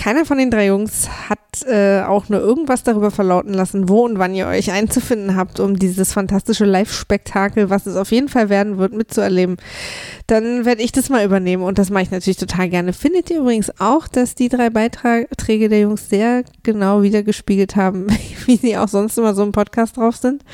Keiner 0.00 0.24
von 0.24 0.38
den 0.38 0.50
drei 0.50 0.68
Jungs 0.68 1.10
hat 1.28 1.38
äh, 1.66 2.00
auch 2.00 2.30
nur 2.30 2.40
irgendwas 2.40 2.84
darüber 2.84 3.10
verlauten 3.10 3.52
lassen, 3.52 3.90
wo 3.90 4.06
und 4.06 4.18
wann 4.18 4.34
ihr 4.34 4.46
euch 4.46 4.72
einzufinden 4.72 5.36
habt, 5.36 5.60
um 5.60 5.78
dieses 5.78 6.14
fantastische 6.14 6.64
Live-Spektakel, 6.64 7.68
was 7.68 7.84
es 7.84 7.96
auf 7.96 8.10
jeden 8.10 8.30
Fall 8.30 8.48
werden 8.48 8.78
wird, 8.78 8.94
mitzuerleben. 8.94 9.58
Dann 10.26 10.64
werde 10.64 10.80
ich 10.80 10.92
das 10.92 11.10
mal 11.10 11.22
übernehmen 11.22 11.62
und 11.62 11.76
das 11.76 11.90
mache 11.90 12.04
ich 12.04 12.10
natürlich 12.10 12.38
total 12.38 12.70
gerne. 12.70 12.94
Findet 12.94 13.28
ihr 13.28 13.40
übrigens 13.40 13.78
auch, 13.78 14.08
dass 14.08 14.34
die 14.34 14.48
drei 14.48 14.70
Beiträge 14.70 15.68
der 15.68 15.80
Jungs 15.80 16.08
sehr 16.08 16.44
genau 16.62 17.02
wiedergespiegelt 17.02 17.76
haben, 17.76 18.06
wie 18.46 18.56
sie 18.56 18.78
auch 18.78 18.88
sonst 18.88 19.18
immer 19.18 19.34
so 19.34 19.42
im 19.42 19.52
Podcast 19.52 19.98
drauf 19.98 20.16
sind? 20.16 20.44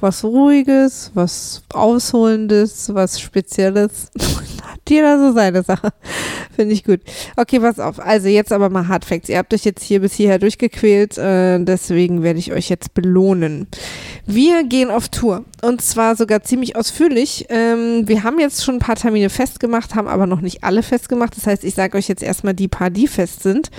Was 0.00 0.24
Ruhiges, 0.24 1.10
was 1.12 1.64
Ausholendes, 1.68 2.94
was 2.94 3.20
Spezielles. 3.20 4.10
Jeder 4.88 5.18
so 5.18 5.32
seine 5.32 5.62
Sache. 5.62 5.90
Finde 6.56 6.74
ich 6.74 6.84
gut. 6.84 7.00
Okay, 7.36 7.60
pass 7.60 7.78
auf. 7.78 7.98
Also 8.00 8.28
jetzt 8.28 8.52
aber 8.52 8.70
mal 8.70 8.88
Hard 8.88 9.04
Facts. 9.04 9.28
Ihr 9.28 9.38
habt 9.38 9.52
euch 9.52 9.64
jetzt 9.64 9.82
hier 9.82 10.00
bis 10.00 10.14
hierher 10.14 10.38
durchgequält, 10.38 11.18
äh, 11.18 11.58
deswegen 11.62 12.22
werde 12.22 12.38
ich 12.38 12.52
euch 12.52 12.68
jetzt 12.68 12.94
belohnen. 12.94 13.66
Wir 14.26 14.64
gehen 14.64 14.90
auf 14.90 15.08
Tour 15.08 15.44
und 15.62 15.82
zwar 15.82 16.16
sogar 16.16 16.42
ziemlich 16.42 16.76
ausführlich. 16.76 17.46
Ähm, 17.48 18.08
wir 18.08 18.22
haben 18.22 18.38
jetzt 18.38 18.64
schon 18.64 18.76
ein 18.76 18.80
paar 18.80 18.96
Termine 18.96 19.30
festgemacht, 19.30 19.94
haben 19.94 20.08
aber 20.08 20.26
noch 20.26 20.40
nicht 20.40 20.64
alle 20.64 20.82
festgemacht. 20.82 21.36
Das 21.36 21.46
heißt, 21.46 21.64
ich 21.64 21.74
sage 21.74 21.98
euch 21.98 22.08
jetzt 22.08 22.22
erstmal 22.22 22.54
die 22.54 22.68
paar, 22.68 22.90
die 22.90 23.08
fest 23.08 23.42
sind 23.42 23.70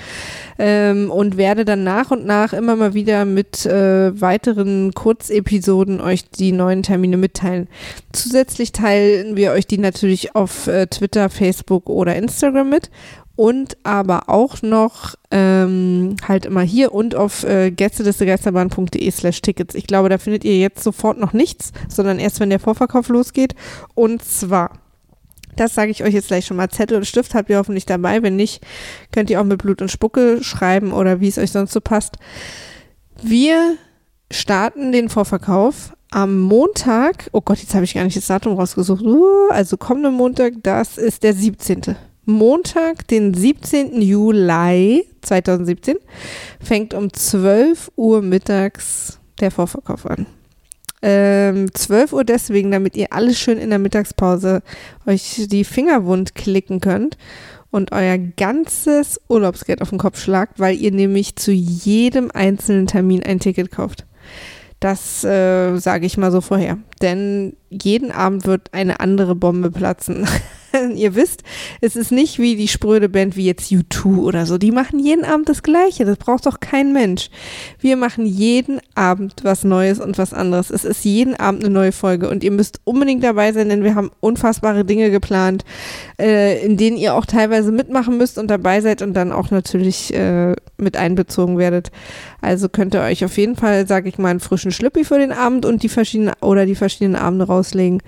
ähm, 0.59 1.11
und 1.11 1.37
werde 1.37 1.65
dann 1.65 1.83
nach 1.83 2.11
und 2.11 2.25
nach 2.25 2.53
immer 2.53 2.75
mal 2.75 2.93
wieder 2.93 3.25
mit 3.25 3.65
äh, 3.65 4.19
weiteren 4.19 4.93
Kurzepisoden 4.93 6.01
euch 6.01 6.29
die 6.29 6.51
neuen 6.51 6.83
Termine 6.83 7.17
mitteilen. 7.17 7.67
Zusätzlich 8.11 8.71
teilen 8.71 9.35
wir 9.35 9.51
euch 9.51 9.67
die 9.67 9.77
natürlich 9.77 10.35
auf 10.35 10.67
äh, 10.67 10.87
Twitter, 10.97 11.29
Facebook 11.29 11.89
oder 11.89 12.15
Instagram 12.15 12.69
mit. 12.69 12.89
und 13.35 13.77
aber 13.83 14.29
auch 14.29 14.63
noch 14.63 15.13
ähm, 15.29 16.15
halt 16.27 16.47
immer 16.47 16.61
hier 16.61 16.91
und 16.91 17.13
auf 17.13 17.43
äh, 17.43 17.69
gästelistegeisterbahn.de 17.69 19.11
slash 19.11 19.41
Tickets. 19.43 19.75
Ich 19.75 19.85
glaube, 19.85 20.09
da 20.09 20.17
findet 20.17 20.43
ihr 20.43 20.57
jetzt 20.57 20.83
sofort 20.83 21.19
noch 21.19 21.33
nichts, 21.33 21.71
sondern 21.87 22.17
erst, 22.17 22.39
wenn 22.39 22.49
der 22.49 22.59
Vorverkauf 22.59 23.09
losgeht. 23.09 23.53
Und 23.93 24.23
zwar 24.23 24.71
das 25.57 25.73
sage 25.73 25.91
ich 25.91 26.03
euch 26.03 26.13
jetzt 26.13 26.27
gleich 26.27 26.45
schon 26.45 26.57
mal. 26.57 26.69
Zettel 26.69 26.97
und 26.97 27.05
Stift 27.05 27.33
habt 27.33 27.49
ihr 27.49 27.57
hoffentlich 27.57 27.85
dabei. 27.85 28.21
Wenn 28.21 28.35
nicht, 28.35 28.63
könnt 29.11 29.29
ihr 29.29 29.41
auch 29.41 29.45
mit 29.45 29.61
Blut 29.61 29.81
und 29.81 29.89
Spucke 29.89 30.43
schreiben 30.43 30.93
oder 30.93 31.19
wie 31.19 31.27
es 31.27 31.37
euch 31.37 31.51
sonst 31.51 31.73
so 31.73 31.81
passt. 31.81 32.17
Wir 33.21 33.75
starten 34.31 34.91
den 34.91 35.09
Vorverkauf 35.09 35.96
am 36.11 36.39
Montag. 36.39 37.29
Oh 37.31 37.41
Gott, 37.41 37.59
jetzt 37.59 37.73
habe 37.73 37.85
ich 37.85 37.93
gar 37.93 38.03
nicht 38.03 38.17
das 38.17 38.27
Datum 38.27 38.53
rausgesucht. 38.53 39.03
Also 39.49 39.77
kommenden 39.77 40.13
Montag, 40.13 40.53
das 40.63 40.97
ist 40.97 41.23
der 41.23 41.33
17. 41.33 41.95
Montag, 42.25 43.07
den 43.07 43.33
17. 43.33 44.01
Juli 44.01 45.07
2017, 45.21 45.97
fängt 46.61 46.93
um 46.93 47.11
12 47.13 47.91
Uhr 47.95 48.21
mittags 48.21 49.19
der 49.39 49.51
Vorverkauf 49.51 50.05
an. 50.05 50.25
Ähm, 51.01 51.73
12 51.73 52.13
Uhr 52.13 52.23
deswegen, 52.23 52.71
damit 52.71 52.95
ihr 52.95 53.13
alles 53.13 53.39
schön 53.39 53.57
in 53.57 53.69
der 53.69 53.79
Mittagspause 53.79 54.63
euch 55.05 55.47
die 55.47 55.63
Finger 55.63 56.05
wund 56.05 56.35
klicken 56.35 56.81
könnt 56.81 57.17
und 57.69 57.91
euer 57.91 58.17
ganzes 58.17 59.21
Urlaubsgeld 59.29 59.81
auf 59.81 59.89
den 59.89 59.99
Kopf 59.99 60.19
schlagt, 60.19 60.59
weil 60.59 60.75
ihr 60.75 60.91
nämlich 60.91 61.35
zu 61.35 61.51
jedem 61.51 62.31
einzelnen 62.31 62.87
Termin 62.87 63.23
ein 63.23 63.39
Ticket 63.39 63.71
kauft. 63.71 64.05
Das 64.87 65.21
äh, 65.25 65.75
sage 65.79 66.05
ich 66.05 66.15
mal 66.17 66.31
so 66.31 66.39
vorher. 66.39 66.77
Denn 67.01 67.57
jeden 67.69 68.09
Abend 68.09 68.45
wird 68.45 68.73
eine 68.73 69.01
andere 69.01 69.35
Bombe 69.35 69.69
platzen. 69.69 70.25
ihr 70.95 71.15
wisst, 71.15 71.43
es 71.81 71.95
ist 71.95 72.11
nicht 72.11 72.39
wie 72.39 72.55
die 72.55 72.67
spröde 72.67 73.09
Band 73.09 73.35
wie 73.35 73.45
jetzt 73.45 73.71
U2 73.71 74.19
oder 74.19 74.45
so. 74.45 74.57
Die 74.57 74.71
machen 74.71 74.99
jeden 74.99 75.25
Abend 75.25 75.49
das 75.49 75.63
Gleiche. 75.63 76.05
Das 76.05 76.17
braucht 76.17 76.45
doch 76.45 76.59
kein 76.59 76.93
Mensch. 76.93 77.29
Wir 77.79 77.97
machen 77.97 78.25
jeden 78.25 78.79
Abend 78.95 79.35
was 79.43 79.63
Neues 79.63 79.99
und 79.99 80.17
was 80.17 80.33
anderes. 80.33 80.69
Es 80.69 80.85
ist 80.85 81.03
jeden 81.03 81.35
Abend 81.35 81.63
eine 81.63 81.73
neue 81.73 81.91
Folge 81.91 82.29
und 82.29 82.43
ihr 82.43 82.51
müsst 82.51 82.79
unbedingt 82.83 83.23
dabei 83.23 83.51
sein, 83.51 83.69
denn 83.69 83.83
wir 83.83 83.95
haben 83.95 84.11
unfassbare 84.19 84.85
Dinge 84.85 85.11
geplant, 85.11 85.65
äh, 86.19 86.63
in 86.63 86.77
denen 86.77 86.97
ihr 86.97 87.15
auch 87.15 87.25
teilweise 87.25 87.71
mitmachen 87.71 88.17
müsst 88.17 88.37
und 88.37 88.47
dabei 88.47 88.81
seid 88.81 89.01
und 89.01 89.13
dann 89.13 89.31
auch 89.31 89.51
natürlich 89.51 90.13
äh, 90.13 90.53
mit 90.77 90.97
einbezogen 90.97 91.57
werdet. 91.57 91.91
Also 92.41 92.69
könnt 92.69 92.93
ihr 92.93 93.01
euch 93.01 93.25
auf 93.25 93.37
jeden 93.37 93.55
Fall, 93.55 93.87
sage 93.87 94.09
ich 94.09 94.17
mal, 94.17 94.29
einen 94.29 94.39
frischen 94.39 94.71
Schlüppi 94.71 95.03
für 95.03 95.17
den 95.17 95.31
Abend 95.31 95.65
und 95.65 95.83
die 95.83 95.89
verschiedenen 95.89 96.33
oder 96.41 96.65
die 96.65 96.75
verschiedenen 96.75 97.15
Abende 97.15 97.47
rauslegen. 97.47 98.01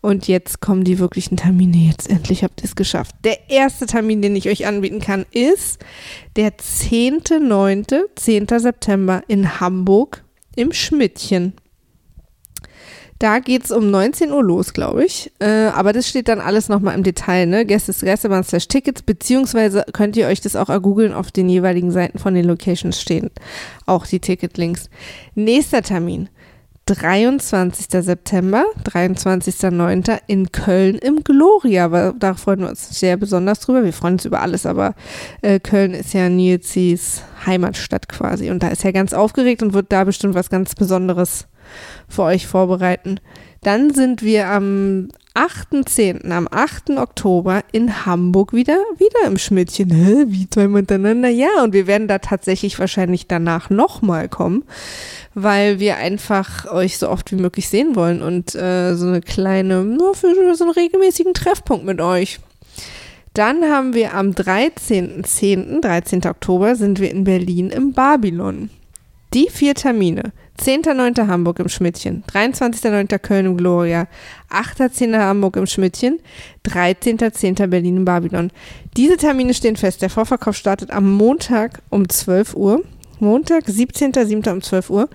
Und 0.00 0.28
jetzt 0.28 0.60
kommen 0.60 0.84
die 0.84 0.98
wirklichen 0.98 1.36
Termine. 1.36 1.76
Jetzt 1.76 2.08
endlich 2.20 2.44
habt 2.44 2.60
ihr 2.60 2.66
es 2.66 2.76
geschafft. 2.76 3.14
Der 3.24 3.50
erste 3.50 3.86
Termin, 3.86 4.20
den 4.20 4.36
ich 4.36 4.48
euch 4.48 4.66
anbieten 4.66 5.00
kann, 5.00 5.24
ist 5.32 5.78
der 6.36 6.52
10.9., 6.52 8.00
10. 8.14 8.46
September 8.58 9.22
in 9.26 9.58
Hamburg 9.58 10.22
im 10.54 10.72
Schmidtchen. 10.72 11.54
Da 13.18 13.38
geht 13.38 13.64
es 13.64 13.70
um 13.70 13.90
19 13.90 14.32
Uhr 14.32 14.42
los, 14.42 14.72
glaube 14.72 15.04
ich. 15.04 15.30
Äh, 15.40 15.46
aber 15.46 15.92
das 15.92 16.08
steht 16.08 16.28
dann 16.28 16.40
alles 16.40 16.68
nochmal 16.68 16.94
im 16.94 17.02
Detail, 17.02 17.46
ne? 17.46 17.66
Gäste 17.66 17.92
Gästebahn 17.92 18.44
slash 18.44 18.68
Tickets, 18.68 19.02
beziehungsweise 19.02 19.84
könnt 19.92 20.16
ihr 20.16 20.26
euch 20.26 20.40
das 20.40 20.56
auch 20.56 20.70
ergoogeln 20.70 21.12
auf 21.12 21.30
den 21.30 21.48
jeweiligen 21.48 21.90
Seiten 21.90 22.18
von 22.18 22.34
den 22.34 22.46
Locations 22.46 22.98
stehen. 22.98 23.30
Auch 23.84 24.06
die 24.06 24.20
Ticketlinks. 24.20 24.88
Nächster 25.34 25.82
Termin. 25.82 26.30
23. 26.94 27.86
September, 28.02 28.64
23.09. 28.84 30.18
in 30.26 30.50
Köln 30.50 30.96
im 30.96 31.22
Gloria. 31.22 31.84
Aber 31.84 32.14
da 32.18 32.34
freuen 32.34 32.60
wir 32.60 32.68
uns 32.68 32.98
sehr 32.98 33.16
besonders 33.16 33.60
drüber. 33.60 33.84
Wir 33.84 33.92
freuen 33.92 34.14
uns 34.14 34.24
über 34.24 34.40
alles, 34.40 34.66
aber 34.66 34.94
äh, 35.42 35.60
Köln 35.60 35.94
ist 35.94 36.14
ja 36.14 36.28
Nilsis 36.28 37.22
Heimatstadt 37.46 38.08
quasi. 38.08 38.50
Und 38.50 38.62
da 38.62 38.68
ist 38.68 38.84
er 38.84 38.92
ganz 38.92 39.12
aufgeregt 39.12 39.62
und 39.62 39.72
wird 39.72 39.92
da 39.92 40.04
bestimmt 40.04 40.34
was 40.34 40.50
ganz 40.50 40.74
Besonderes 40.74 41.46
für 42.08 42.22
euch 42.22 42.46
vorbereiten. 42.46 43.20
Dann 43.62 43.92
sind 43.92 44.22
wir 44.22 44.48
am 44.48 45.08
8.10., 45.34 46.30
am 46.30 46.48
8. 46.50 46.90
Oktober 46.90 47.62
in 47.72 48.04
Hamburg 48.04 48.52
wieder, 48.52 48.78
wieder 48.96 49.26
im 49.26 49.38
Schmidtchen. 49.38 49.90
Hä, 49.90 50.24
wie 50.26 50.48
zweimal 50.50 50.82
miteinander? 50.82 51.28
Ja, 51.28 51.62
und 51.62 51.72
wir 51.72 51.86
werden 51.86 52.08
da 52.08 52.18
tatsächlich 52.18 52.78
wahrscheinlich 52.78 53.26
danach 53.26 53.70
nochmal 53.70 54.28
kommen, 54.28 54.64
weil 55.34 55.78
wir 55.78 55.98
einfach 55.98 56.70
euch 56.72 56.98
so 56.98 57.08
oft 57.08 57.30
wie 57.32 57.36
möglich 57.36 57.68
sehen 57.68 57.94
wollen 57.94 58.22
und 58.22 58.54
äh, 58.54 58.94
so 58.94 59.06
eine 59.06 59.20
kleine, 59.20 59.84
nur 59.84 60.14
für 60.14 60.34
so 60.56 60.64
einen 60.64 60.72
regelmäßigen 60.72 61.34
Treffpunkt 61.34 61.84
mit 61.84 62.00
euch. 62.00 62.40
Dann 63.34 63.62
haben 63.64 63.94
wir 63.94 64.14
am 64.14 64.30
13.10., 64.30 65.80
13. 65.80 66.26
Oktober, 66.26 66.74
sind 66.74 66.98
wir 66.98 67.10
in 67.10 67.24
Berlin 67.24 67.70
im 67.70 67.92
Babylon. 67.92 68.70
Die 69.32 69.48
vier 69.48 69.74
Termine 69.74 70.32
10.9. 70.60 71.26
Hamburg 71.26 71.58
im 71.58 71.68
Schmidtchen, 71.68 72.22
23.9. 72.30 73.18
Köln 73.18 73.46
im 73.46 73.56
Gloria, 73.56 74.06
8.10. 74.50 75.18
Hamburg 75.18 75.56
im 75.56 75.66
Schmidtchen, 75.66 76.20
13.10. 76.66 77.66
Berlin 77.66 77.96
im 77.98 78.04
Babylon. 78.04 78.50
Diese 78.96 79.16
Termine 79.16 79.54
stehen 79.54 79.76
fest. 79.76 80.02
Der 80.02 80.10
Vorverkauf 80.10 80.56
startet 80.56 80.90
am 80.90 81.10
Montag 81.10 81.82
um 81.88 82.08
12 82.08 82.54
Uhr. 82.54 82.82
Montag, 83.20 83.64
17.07. 83.64 84.50
um 84.50 84.62
12 84.62 84.90
Uhr. 84.90 85.08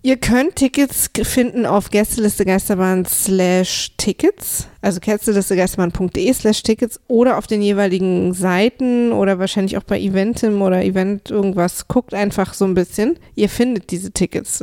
Ihr 0.00 0.16
könnt 0.16 0.56
Tickets 0.56 1.10
finden 1.22 1.66
auf 1.66 1.90
Gästelistegeisterbahn 1.90 3.04
slash 3.04 3.92
Tickets, 3.96 4.68
also 4.80 5.00
gästelistegeisterbahn.de 5.00 6.32
slash 6.32 6.62
Tickets 6.62 7.00
oder 7.08 7.36
auf 7.36 7.48
den 7.48 7.62
jeweiligen 7.62 8.32
Seiten 8.32 9.10
oder 9.10 9.40
wahrscheinlich 9.40 9.76
auch 9.76 9.82
bei 9.82 9.98
Eventim 9.98 10.62
oder 10.62 10.84
Event 10.84 11.30
irgendwas. 11.30 11.88
Guckt 11.88 12.14
einfach 12.14 12.54
so 12.54 12.64
ein 12.64 12.74
bisschen. 12.74 13.18
Ihr 13.34 13.48
findet 13.48 13.90
diese 13.90 14.12
Tickets. 14.12 14.62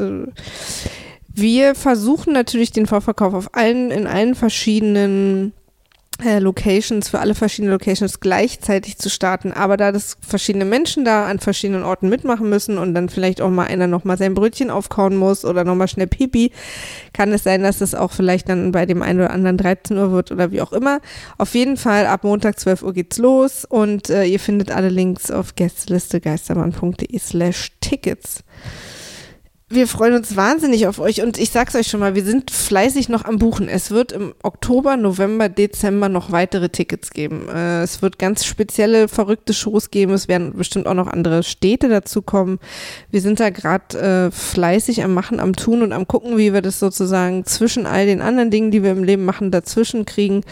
Wir 1.27 1.75
versuchen 1.75 2.31
natürlich 2.31 2.71
den 2.71 2.85
Vorverkauf 2.85 3.33
auf 3.33 3.53
allen, 3.55 3.91
in 3.91 4.07
allen 4.07 4.35
verschiedenen 4.35 5.51
äh, 6.23 6.39
Locations, 6.39 7.09
für 7.09 7.19
alle 7.19 7.35
verschiedenen 7.35 7.73
Locations 7.73 8.19
gleichzeitig 8.19 8.97
zu 8.97 9.09
starten. 9.09 9.51
Aber 9.51 9.75
da 9.75 9.91
das 9.91 10.17
verschiedene 10.21 10.65
Menschen 10.65 11.03
da 11.03 11.25
an 11.27 11.39
verschiedenen 11.39 11.83
Orten 11.83 12.07
mitmachen 12.07 12.49
müssen 12.49 12.77
und 12.77 12.93
dann 12.93 13.09
vielleicht 13.09 13.41
auch 13.41 13.49
mal 13.49 13.67
einer 13.67 13.87
nochmal 13.87 14.17
sein 14.17 14.33
Brötchen 14.33 14.69
aufkauen 14.69 15.17
muss 15.17 15.43
oder 15.43 15.63
nochmal 15.63 15.87
schnell 15.87 16.07
Pipi, 16.07 16.51
kann 17.13 17.33
es 17.33 17.43
sein, 17.43 17.63
dass 17.63 17.81
es 17.81 17.95
auch 17.95 18.11
vielleicht 18.11 18.49
dann 18.49 18.71
bei 18.71 18.85
dem 18.85 19.01
einen 19.01 19.19
oder 19.19 19.31
anderen 19.31 19.57
13 19.57 19.97
Uhr 19.97 20.11
wird 20.11 20.31
oder 20.31 20.51
wie 20.51 20.61
auch 20.61 20.71
immer. 20.71 21.01
Auf 21.37 21.53
jeden 21.53 21.77
Fall 21.77 22.05
ab 22.05 22.23
Montag 22.23 22.59
12 22.59 22.83
Uhr 22.83 22.93
geht's 22.93 23.17
los 23.17 23.65
und 23.65 24.09
äh, 24.09 24.23
ihr 24.23 24.39
findet 24.39 24.71
alle 24.71 24.89
Links 24.89 25.31
auf 25.31 25.55
gästelistegeistermann.de 25.55 27.19
slash 27.19 27.71
Tickets. 27.81 28.43
Wir 29.67 29.87
freuen 29.87 30.13
uns 30.13 30.35
wahnsinnig 30.35 30.85
auf 30.85 30.99
euch 30.99 31.23
und 31.23 31.39
ich 31.39 31.49
sag's 31.49 31.73
euch 31.73 31.87
schon 31.87 31.99
mal, 31.99 32.13
wir 32.13 32.23
sind 32.23 32.51
fleißig 32.51 33.09
noch 33.09 33.25
am 33.25 33.39
Buchen. 33.39 33.67
Es 33.67 33.89
wird 33.89 34.11
im 34.11 34.35
Oktober, 34.43 34.95
November, 34.95 35.49
Dezember 35.49 36.07
noch 36.07 36.31
weitere 36.31 36.69
Tickets 36.69 37.09
geben. 37.09 37.49
Äh, 37.49 37.81
es 37.81 38.03
wird 38.03 38.19
ganz 38.19 38.45
spezielle, 38.45 39.07
verrückte 39.07 39.55
Shows 39.55 39.89
geben. 39.89 40.13
Es 40.13 40.27
werden 40.27 40.53
bestimmt 40.53 40.85
auch 40.85 40.93
noch 40.93 41.07
andere 41.07 41.41
Städte 41.41 41.89
dazu 41.89 42.21
kommen. 42.21 42.59
Wir 43.09 43.21
sind 43.21 43.39
da 43.39 43.49
gerade 43.49 44.27
äh, 44.27 44.31
fleißig 44.31 45.03
am 45.03 45.15
Machen, 45.15 45.39
am 45.39 45.55
Tun 45.55 45.81
und 45.81 45.93
am 45.93 46.07
Gucken, 46.07 46.37
wie 46.37 46.53
wir 46.53 46.61
das 46.61 46.79
sozusagen 46.79 47.43
zwischen 47.45 47.87
all 47.87 48.05
den 48.05 48.21
anderen 48.21 48.51
Dingen, 48.51 48.69
die 48.69 48.83
wir 48.83 48.91
im 48.91 49.03
Leben 49.03 49.25
machen, 49.25 49.49
dazwischen 49.49 50.05
kriegen. 50.05 50.43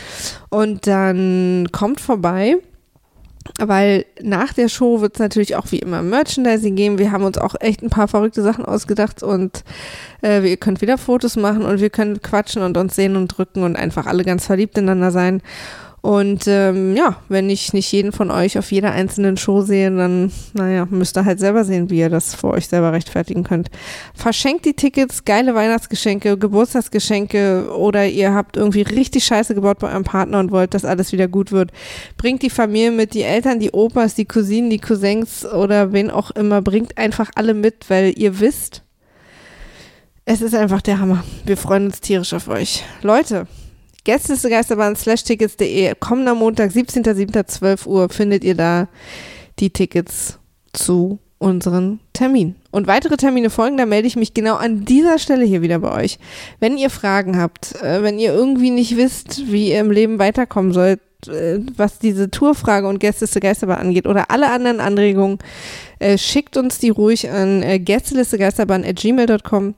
Und 0.50 0.88
dann 0.88 1.70
kommt 1.72 2.02
vorbei 2.02 2.58
weil 3.60 4.06
nach 4.22 4.54
der 4.54 4.70
Show 4.70 5.02
wird 5.02 5.16
es 5.16 5.20
natürlich 5.20 5.56
auch 5.56 5.72
wie 5.72 5.80
immer 5.80 6.02
Merchandising 6.02 6.76
geben. 6.76 6.98
Wir 6.98 7.12
haben 7.12 7.24
uns 7.24 7.38
auch 7.38 7.56
echt 7.60 7.82
ein 7.82 7.90
paar 7.90 8.08
verrückte 8.08 8.42
Sachen 8.42 8.66
ausgedacht 8.66 9.24
und 9.24 9.64
äh, 10.24 10.48
ihr 10.50 10.58
könnt 10.58 10.82
wieder 10.82 10.98
Fotos 10.98 11.36
machen 11.36 11.64
und 11.64 11.80
wir 11.80 11.90
können 11.90 12.22
quatschen 12.22 12.62
und 12.62 12.78
uns 12.78 12.96
sehen 12.96 13.16
und 13.16 13.28
drücken 13.28 13.64
und 13.64 13.76
einfach 13.76 14.06
alle 14.06 14.24
ganz 14.24 14.46
verliebt 14.46 14.78
ineinander 14.78 15.12
sein. 15.12 15.42
Und 16.04 16.48
ähm, 16.48 16.98
ja, 16.98 17.16
wenn 17.30 17.50
ich 17.50 17.72
nicht 17.72 17.90
jeden 17.94 18.12
von 18.12 18.30
euch 18.30 18.58
auf 18.58 18.74
jeder 18.74 18.92
einzelnen 18.92 19.38
Show 19.38 19.62
sehe, 19.62 19.90
dann, 19.90 20.34
naja, 20.52 20.86
müsst 20.90 21.18
ihr 21.18 21.24
halt 21.24 21.40
selber 21.40 21.64
sehen, 21.64 21.90
wie 21.90 22.00
ihr 22.00 22.10
das 22.10 22.36
vor 22.36 22.52
euch 22.52 22.68
selber 22.68 22.92
rechtfertigen 22.92 23.46
könnt. 23.46 23.72
Verschenkt 24.14 24.66
die 24.66 24.74
Tickets, 24.74 25.24
geile 25.24 25.56
Weihnachtsgeschenke, 25.56 26.38
Geburtstagsgeschenke 26.38 27.74
oder 27.74 28.06
ihr 28.06 28.34
habt 28.34 28.58
irgendwie 28.58 28.82
richtig 28.82 29.24
Scheiße 29.24 29.56
gebaut 29.56 29.80
bei 29.80 29.92
eurem 29.92 30.04
Partner 30.04 30.40
und 30.40 30.52
wollt, 30.52 30.74
dass 30.74 30.84
alles 30.84 31.14
wieder 31.14 31.30
gut 31.30 31.54
wird. 31.54 31.72
Bringt 32.18 32.42
die 32.42 32.50
Familie 32.50 32.92
mit, 32.92 33.14
die 33.14 33.24
Eltern, 33.24 33.62
die 33.62 33.72
Opas, 33.72 34.14
die 34.14 34.26
Cousinen, 34.26 34.70
die 34.70 34.80
Cousins 34.80 35.46
oder 35.46 35.94
wen 35.94 36.12
auch 36.12 36.32
immer, 36.32 36.62
bringt 36.62 36.98
einfach 36.98 37.32
alle 37.36 37.54
mit, 37.54 37.90
weil 37.90 38.12
ihr 38.18 38.42
wisst, 38.42 38.84
es 40.26 40.42
ist 40.42 40.54
einfach 40.54 40.82
der 40.82 41.00
Hammer. 41.00 41.24
Wir 41.46 41.56
freuen 41.56 41.86
uns 41.86 42.02
tierisch 42.02 42.34
auf 42.34 42.50
euch. 42.50 42.84
Leute, 43.04 43.48
Gästeliste 44.04 44.50
slash-tickets.de. 44.96 45.96
Kommender 46.00 46.36
Montag, 46.36 46.72
17.07.12 46.72 47.88
Uhr 47.88 48.10
findet 48.10 48.44
ihr 48.44 48.56
da 48.56 48.88
die 49.60 49.70
Tickets 49.70 50.40
zu 50.74 51.20
unseren 51.38 52.00
Termin. 52.14 52.56
Und 52.72 52.88
weitere 52.88 53.18
Termine 53.18 53.50
folgen, 53.50 53.78
da 53.78 53.86
melde 53.86 54.08
ich 54.08 54.16
mich 54.16 54.34
genau 54.34 54.56
an 54.56 54.86
dieser 54.86 55.20
Stelle 55.20 55.46
hier 55.46 55.62
wieder 55.62 55.80
bei 55.80 55.92
euch. 55.92 56.18
Wenn 56.60 56.78
ihr 56.78 56.90
Fragen 56.90 57.38
habt, 57.38 57.76
äh, 57.82 58.02
wenn 58.02 58.18
ihr 58.18 58.34
irgendwie 58.34 58.72
nicht 58.72 58.96
wisst, 58.98 59.52
wie 59.52 59.72
ihr 59.72 59.80
im 59.80 59.92
Leben 59.92 60.20
weiterkommen 60.20 60.72
sollt, 60.72 61.02
äh, 61.28 61.60
was 61.76 62.00
diese 62.00 62.32
Tourfrage 62.32 62.88
und 62.88 63.00
Gästeliste 63.00 63.42
Geisterbahn 63.42 63.80
angeht 63.80 64.08
oder 64.08 64.32
alle 64.32 64.52
anderen 64.52 64.80
Anregungen, 64.80 65.40
äh, 66.00 66.18
schickt 66.18 66.56
uns 66.56 66.80
die 66.80 66.90
ruhig 66.90 67.30
an 67.30 67.62
äh, 67.62 67.80
gästelistegeisterbahn.gmail.com 67.80 69.76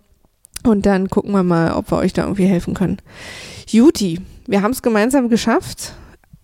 und 0.65 0.85
dann 0.85 1.09
gucken 1.09 1.31
wir 1.31 1.43
mal, 1.43 1.73
ob 1.73 1.91
wir 1.91 1.97
euch 1.97 2.13
da 2.13 2.23
irgendwie 2.23 2.45
helfen 2.45 2.73
können. 2.73 2.97
Juti, 3.67 4.19
wir 4.47 4.61
haben 4.61 4.71
es 4.71 4.81
gemeinsam 4.81 5.29
geschafft. 5.29 5.93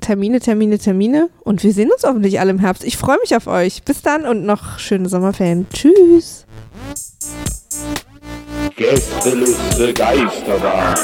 Termine, 0.01 0.39
Termine, 0.39 0.79
Termine. 0.79 1.29
Und 1.43 1.63
wir 1.63 1.73
sehen 1.73 1.91
uns 1.91 2.03
hoffentlich 2.03 2.39
alle 2.39 2.51
im 2.51 2.60
Herbst. 2.60 2.84
Ich 2.84 2.97
freue 2.97 3.17
mich 3.21 3.36
auf 3.36 3.47
euch. 3.47 3.84
Bis 3.84 4.01
dann 4.01 4.25
und 4.25 4.45
noch 4.45 4.79
schöne 4.79 5.07
Sommerferien. 5.07 5.67
Tschüss. 5.71 6.45
Gästeliste 8.75 9.93
Geisterbahn. 9.93 10.95